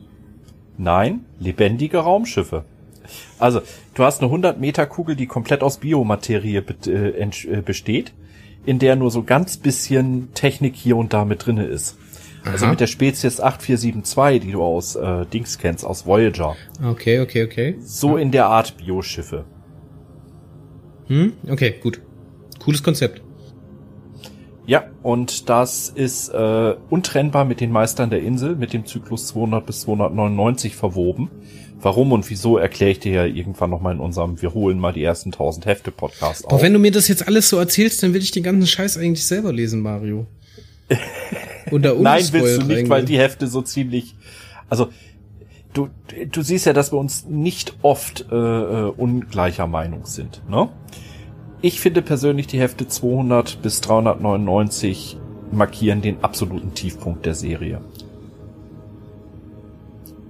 Nein, 0.78 1.26
lebendige 1.40 2.00
Raumschiffe. 2.00 2.66
Also, 3.40 3.62
du 3.94 4.04
hast 4.04 4.20
eine 4.22 4.28
100 4.28 4.60
Meter 4.60 4.86
Kugel, 4.86 5.16
die 5.16 5.28
komplett 5.28 5.64
aus 5.64 5.78
Biomaterie 5.78 6.58
äh, 6.88 7.22
äh, 7.22 7.62
besteht, 7.62 8.14
in 8.66 8.80
der 8.80 8.96
nur 8.96 9.12
so 9.12 9.24
ganz 9.24 9.58
bisschen 9.58 10.34
Technik 10.34 10.76
hier 10.76 10.98
und 10.98 11.14
da 11.14 11.26
mit 11.26 11.46
drinne 11.46 11.66
ist. 11.66 11.98
Also 12.46 12.66
Aha. 12.66 12.72
Mit 12.72 12.82
der 12.82 12.88
Spezies 12.88 13.40
8472, 13.40 14.42
die 14.42 14.52
du 14.52 14.62
aus 14.62 14.96
äh, 14.96 15.26
Dings 15.26 15.58
kennst, 15.58 15.86
aus 15.86 16.06
Voyager. 16.06 16.56
Okay, 16.84 17.22
okay, 17.22 17.44
okay. 17.46 17.76
So 17.80 18.18
in 18.18 18.32
der 18.32 18.48
Art 18.48 18.76
Bioschiffe. 18.78 19.46
Hm, 21.08 21.34
okay, 21.50 21.76
gut. 21.82 22.02
Cooles 22.60 22.84
Konzept. 22.84 23.22
Ja, 24.66 24.86
und 25.02 25.50
das 25.50 25.90
ist 25.90 26.30
äh, 26.30 26.76
untrennbar 26.90 27.44
mit 27.44 27.60
den 27.60 27.72
Meistern 27.72 28.10
der 28.10 28.22
Insel, 28.22 28.56
mit 28.56 28.72
dem 28.72 28.86
Zyklus 28.86 29.28
200 29.28 29.66
bis 29.66 29.82
299 29.82 30.76
verwoben. 30.76 31.30
Warum 31.84 32.14
und 32.14 32.30
wieso 32.30 32.58
erkläre 32.58 32.92
ich 32.92 33.00
dir 33.00 33.12
ja 33.12 33.26
irgendwann 33.26 33.70
nochmal 33.70 33.94
in 33.94 34.00
unserem 34.00 34.42
Wir 34.42 34.54
holen 34.54 34.80
mal 34.80 34.94
die 34.94 35.04
ersten 35.04 35.34
1000 35.34 35.66
Hefte 35.66 35.92
Podcast 35.92 36.46
auf. 36.46 36.54
Aber 36.54 36.62
wenn 36.62 36.72
du 36.72 36.80
mir 36.80 36.92
das 36.92 37.10
jetzt 37.10 37.28
alles 37.28 37.50
so 37.50 37.58
erzählst, 37.58 38.02
dann 38.02 38.14
will 38.14 38.22
ich 38.22 38.32
den 38.32 38.44
ganzen 38.44 38.66
Scheiß 38.66 38.98
eigentlich 38.98 39.26
selber 39.26 39.52
lesen, 39.52 39.82
Mario. 39.82 40.26
Oder 41.72 41.96
Nein, 41.96 42.26
willst 42.32 42.62
du 42.62 42.66
nicht, 42.66 42.90
weil 42.90 43.04
die 43.04 43.18
Hefte 43.18 43.48
so 43.48 43.62
ziemlich, 43.62 44.16
also 44.70 44.90
du, 45.74 45.90
du 46.32 46.42
siehst 46.42 46.66
ja, 46.66 46.74
dass 46.74 46.94
wir 46.94 47.00
uns 47.00 47.26
nicht 47.26 47.76
oft 47.82 48.28
äh, 48.32 48.36
äh 48.36 48.92
ungleicher 48.96 49.68
Meinung 49.68 50.06
sind, 50.06 50.42
ne? 50.50 50.70
Ich 51.62 51.80
finde 51.80 52.02
persönlich 52.02 52.48
die 52.48 52.60
Hefte 52.60 52.88
200 52.88 53.62
bis 53.62 53.80
399 53.80 55.18
markieren 55.52 56.02
den 56.02 56.22
absoluten 56.22 56.74
Tiefpunkt 56.74 57.26
der 57.26 57.36
Serie. 57.36 57.80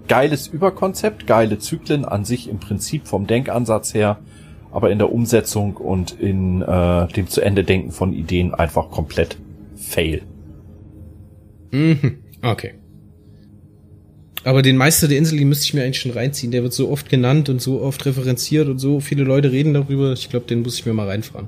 Geiles 0.07 0.47
Überkonzept, 0.47 1.27
geile 1.27 1.59
Zyklen 1.59 2.05
an 2.05 2.25
sich 2.25 2.49
im 2.49 2.59
Prinzip 2.59 3.07
vom 3.07 3.27
Denkansatz 3.27 3.93
her, 3.93 4.19
aber 4.71 4.91
in 4.91 4.97
der 4.97 5.11
Umsetzung 5.11 5.77
und 5.77 6.11
in 6.19 6.61
äh, 6.61 7.07
dem 7.07 7.27
zu 7.27 7.41
Ende 7.41 7.63
Denken 7.63 7.91
von 7.91 8.13
Ideen 8.13 8.53
einfach 8.53 8.89
komplett 8.89 9.37
fail. 9.75 10.23
Mhm. 11.71 12.19
Okay. 12.41 12.73
Aber 14.43 14.61
den 14.61 14.75
Meister 14.75 15.07
der 15.07 15.17
Insel, 15.17 15.39
den 15.39 15.47
müsste 15.47 15.65
ich 15.65 15.73
mir 15.73 15.83
eigentlich 15.83 16.01
schon 16.01 16.11
reinziehen. 16.11 16.51
Der 16.51 16.63
wird 16.63 16.73
so 16.73 16.89
oft 16.89 17.09
genannt 17.09 17.47
und 17.47 17.61
so 17.61 17.81
oft 17.81 18.05
referenziert 18.05 18.67
und 18.67 18.79
so 18.79 18.99
viele 18.99 19.23
Leute 19.23 19.51
reden 19.51 19.73
darüber. 19.73 20.11
Ich 20.11 20.29
glaube, 20.29 20.47
den 20.47 20.63
muss 20.63 20.77
ich 20.77 20.85
mir 20.85 20.93
mal 20.93 21.07
reinfahren. 21.07 21.47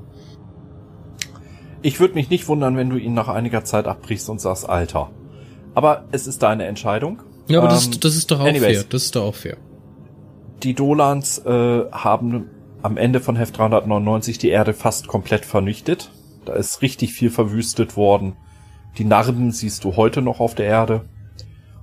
Ich 1.82 2.00
würde 2.00 2.14
mich 2.14 2.30
nicht 2.30 2.48
wundern, 2.48 2.76
wenn 2.76 2.88
du 2.88 2.96
ihn 2.96 3.12
nach 3.12 3.28
einiger 3.28 3.64
Zeit 3.64 3.86
abbrichst 3.86 4.30
und 4.30 4.40
sagst, 4.40 4.68
Alter. 4.68 5.10
Aber 5.74 6.06
es 6.10 6.26
ist 6.26 6.42
deine 6.42 6.64
Entscheidung. 6.64 7.22
Ja, 7.48 7.58
aber 7.60 7.68
ähm, 7.68 7.74
das, 7.74 7.90
das 8.00 8.16
ist 8.16 8.30
doch 8.30 8.40
auch 8.40 8.46
anyways, 8.46 8.78
fair. 8.78 8.86
Das 8.88 9.04
ist 9.04 9.16
doch 9.16 9.24
auch 9.24 9.34
fair. 9.34 9.56
Die 10.62 10.74
Dolans 10.74 11.38
äh, 11.38 11.84
haben 11.92 12.50
am 12.82 12.96
Ende 12.96 13.20
von 13.20 13.36
Heft 13.36 13.58
399 13.58 14.38
die 14.38 14.48
Erde 14.48 14.72
fast 14.72 15.06
komplett 15.08 15.44
vernichtet. 15.44 16.10
Da 16.44 16.54
ist 16.54 16.82
richtig 16.82 17.12
viel 17.12 17.30
verwüstet 17.30 17.96
worden. 17.96 18.36
Die 18.98 19.04
Narben 19.04 19.50
siehst 19.50 19.84
du 19.84 19.96
heute 19.96 20.22
noch 20.22 20.40
auf 20.40 20.54
der 20.54 20.66
Erde. 20.66 21.04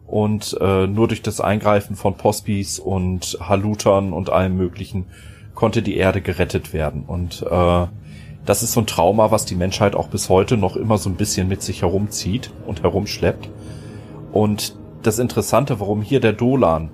Und 0.07 0.57
äh, 0.59 0.87
nur 0.87 1.07
durch 1.07 1.21
das 1.21 1.41
Eingreifen 1.41 1.95
von 1.95 2.15
Pospis 2.15 2.79
und 2.79 3.37
Halutern 3.39 4.13
und 4.13 4.29
allem 4.29 4.55
möglichen 4.57 5.05
konnte 5.55 5.81
die 5.81 5.97
Erde 5.97 6.21
gerettet 6.21 6.73
werden. 6.73 7.03
Und 7.05 7.45
äh, 7.49 7.87
das 8.45 8.63
ist 8.63 8.73
so 8.73 8.81
ein 8.81 8.87
Trauma, 8.87 9.31
was 9.31 9.45
die 9.45 9.55
Menschheit 9.55 9.95
auch 9.95 10.07
bis 10.07 10.29
heute 10.29 10.57
noch 10.57 10.75
immer 10.75 10.97
so 10.97 11.09
ein 11.09 11.15
bisschen 11.15 11.47
mit 11.47 11.61
sich 11.61 11.81
herumzieht 11.81 12.51
und 12.65 12.83
herumschleppt. 12.83 13.49
Und 14.31 14.75
das 15.03 15.19
Interessante, 15.19 15.79
warum 15.79 16.01
hier 16.01 16.19
der 16.19 16.33
Dolan 16.33 16.89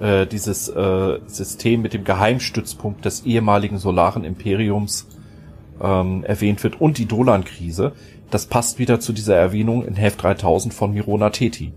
äh, 0.00 0.26
dieses 0.26 0.68
äh, 0.68 1.18
System 1.26 1.82
mit 1.82 1.92
dem 1.92 2.04
Geheimstützpunkt 2.04 3.04
des 3.04 3.24
ehemaligen 3.24 3.78
Solaren 3.78 4.24
Imperiums 4.24 5.08
ähm, 5.80 6.24
erwähnt 6.24 6.62
wird 6.62 6.80
und 6.80 6.98
die 6.98 7.06
Dolan-Krise, 7.06 7.92
das 8.30 8.46
passt 8.46 8.78
wieder 8.78 9.00
zu 9.00 9.12
dieser 9.12 9.36
Erwähnung 9.36 9.84
in 9.84 9.94
Heft 9.94 10.22
3000 10.22 10.74
von 10.74 10.92
Mirona 10.92 11.30
Teti. 11.30 11.72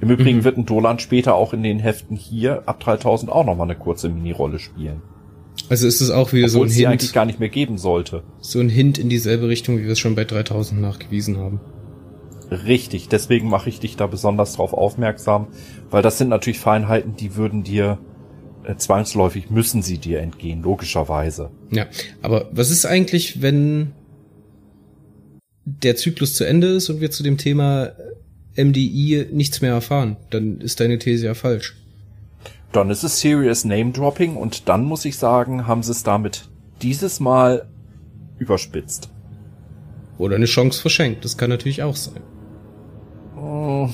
Im 0.00 0.10
Übrigen 0.10 0.38
mhm. 0.38 0.44
wird 0.44 0.58
ein 0.58 0.66
Dolan 0.66 0.98
später 0.98 1.34
auch 1.34 1.52
in 1.52 1.62
den 1.62 1.78
Heften 1.78 2.16
hier 2.16 2.62
ab 2.66 2.80
3000 2.80 3.30
auch 3.30 3.44
nochmal 3.44 3.66
eine 3.66 3.78
kurze 3.78 4.08
Minirolle 4.08 4.58
spielen. 4.58 5.02
Also 5.68 5.86
ist 5.86 6.00
es 6.00 6.10
auch 6.10 6.32
wieder 6.32 6.46
Obwohl 6.46 6.68
so 6.68 6.72
ein 6.72 6.76
Hint. 6.76 6.86
eigentlich 6.88 7.12
gar 7.12 7.24
nicht 7.24 7.40
mehr 7.40 7.48
geben 7.48 7.78
sollte. 7.78 8.22
So 8.40 8.60
ein 8.60 8.68
Hint 8.68 8.98
in 8.98 9.08
dieselbe 9.08 9.48
Richtung, 9.48 9.78
wie 9.78 9.84
wir 9.84 9.92
es 9.92 9.98
schon 9.98 10.14
bei 10.14 10.24
3000 10.24 10.80
nachgewiesen 10.80 11.38
haben. 11.38 11.60
Richtig, 12.50 13.08
deswegen 13.08 13.48
mache 13.48 13.68
ich 13.68 13.80
dich 13.80 13.96
da 13.96 14.06
besonders 14.06 14.54
drauf 14.54 14.72
aufmerksam, 14.72 15.48
weil 15.90 16.02
das 16.02 16.18
sind 16.18 16.28
natürlich 16.28 16.60
Feinheiten, 16.60 17.16
die 17.16 17.34
würden 17.34 17.64
dir 17.64 17.98
äh, 18.66 18.76
zwangsläufig 18.76 19.50
müssen 19.50 19.82
sie 19.82 19.98
dir 19.98 20.20
entgehen, 20.20 20.62
logischerweise. 20.62 21.50
Ja, 21.70 21.86
aber 22.22 22.48
was 22.52 22.70
ist 22.70 22.84
eigentlich, 22.84 23.42
wenn 23.42 23.92
der 25.64 25.96
Zyklus 25.96 26.34
zu 26.34 26.44
Ende 26.44 26.68
ist 26.68 26.88
und 26.88 27.00
wir 27.00 27.10
zu 27.10 27.22
dem 27.22 27.38
Thema 27.38 27.92
MDI 28.56 29.28
nichts 29.32 29.60
mehr 29.60 29.72
erfahren? 29.72 30.16
Dann 30.30 30.60
ist 30.60 30.80
deine 30.80 30.98
These 30.98 31.26
ja 31.26 31.34
falsch. 31.34 31.76
Dann 32.72 32.90
ist 32.90 33.04
es 33.04 33.20
Serious 33.20 33.64
Name 33.64 33.92
Dropping 33.92 34.36
und 34.36 34.68
dann 34.68 34.84
muss 34.84 35.04
ich 35.04 35.16
sagen, 35.16 35.66
haben 35.66 35.82
sie 35.82 35.92
es 35.92 36.02
damit 36.02 36.48
dieses 36.82 37.20
Mal 37.20 37.66
überspitzt. 38.38 39.10
Oder 40.18 40.36
eine 40.36 40.46
Chance 40.46 40.80
verschenkt, 40.80 41.24
das 41.24 41.36
kann 41.36 41.50
natürlich 41.50 41.82
auch 41.82 41.96
sein. 41.96 42.22
Oh, 43.56 43.88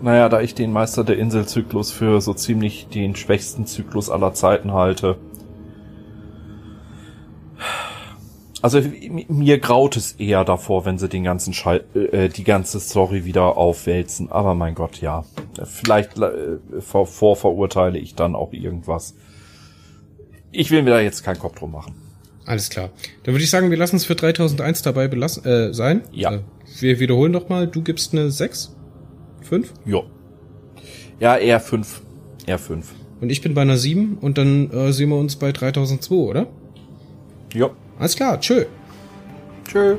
naja, 0.00 0.28
da 0.28 0.40
ich 0.40 0.56
den 0.56 0.72
Meister 0.72 1.04
der 1.04 1.16
Inselzyklus 1.16 1.92
für 1.92 2.20
so 2.20 2.34
ziemlich 2.34 2.88
den 2.88 3.14
schwächsten 3.14 3.64
Zyklus 3.64 4.10
aller 4.10 4.34
Zeiten 4.34 4.72
halte. 4.72 5.18
Also 8.60 8.80
mir 9.28 9.58
graut 9.58 9.96
es 9.96 10.12
eher 10.12 10.44
davor, 10.44 10.84
wenn 10.84 10.98
sie 10.98 11.08
den 11.08 11.22
ganzen 11.22 11.52
Schall, 11.52 11.84
äh, 11.94 12.28
die 12.28 12.44
ganze 12.44 12.80
Story 12.80 13.24
wieder 13.24 13.56
aufwälzen. 13.56 14.32
Aber 14.32 14.54
mein 14.54 14.74
Gott, 14.74 15.00
ja. 15.00 15.24
Vielleicht 15.64 16.18
äh, 16.18 16.58
vor, 16.80 17.06
vorverurteile 17.06 17.98
ich 17.98 18.16
dann 18.16 18.34
auch 18.34 18.52
irgendwas. 18.52 19.14
Ich 20.50 20.72
will 20.72 20.82
mir 20.82 20.90
da 20.90 21.00
jetzt 21.00 21.22
keinen 21.22 21.38
Kopf 21.38 21.56
drum 21.56 21.70
machen. 21.72 21.94
Alles 22.44 22.70
klar. 22.70 22.90
Dann 23.22 23.34
würde 23.34 23.44
ich 23.44 23.50
sagen, 23.50 23.70
wir 23.70 23.76
lassen 23.76 23.96
es 23.96 24.04
für 24.04 24.14
3001 24.14 24.82
dabei 24.82 25.08
belassen, 25.08 25.44
äh, 25.44 25.72
sein. 25.72 26.02
Ja. 26.12 26.34
Äh, 26.34 26.40
wir 26.80 26.98
wiederholen 27.00 27.32
noch 27.32 27.48
mal. 27.48 27.66
Du 27.66 27.82
gibst 27.82 28.12
eine 28.12 28.30
6? 28.30 28.74
5? 29.42 29.72
Jo. 29.84 30.04
Ja, 31.20 31.36
eher 31.36 31.60
5. 31.60 32.02
Eher 32.46 32.58
5. 32.58 32.86
Und 33.20 33.30
ich 33.30 33.40
bin 33.40 33.54
bei 33.54 33.62
einer 33.62 33.76
7 33.76 34.18
und 34.20 34.38
dann 34.38 34.70
äh, 34.70 34.92
sehen 34.92 35.10
wir 35.10 35.16
uns 35.16 35.36
bei 35.36 35.52
3002, 35.52 36.14
oder? 36.14 36.46
Jo. 37.54 37.70
Alles 37.98 38.16
klar. 38.16 38.40
Tschö. 38.40 38.64
Tschö. 39.64 39.96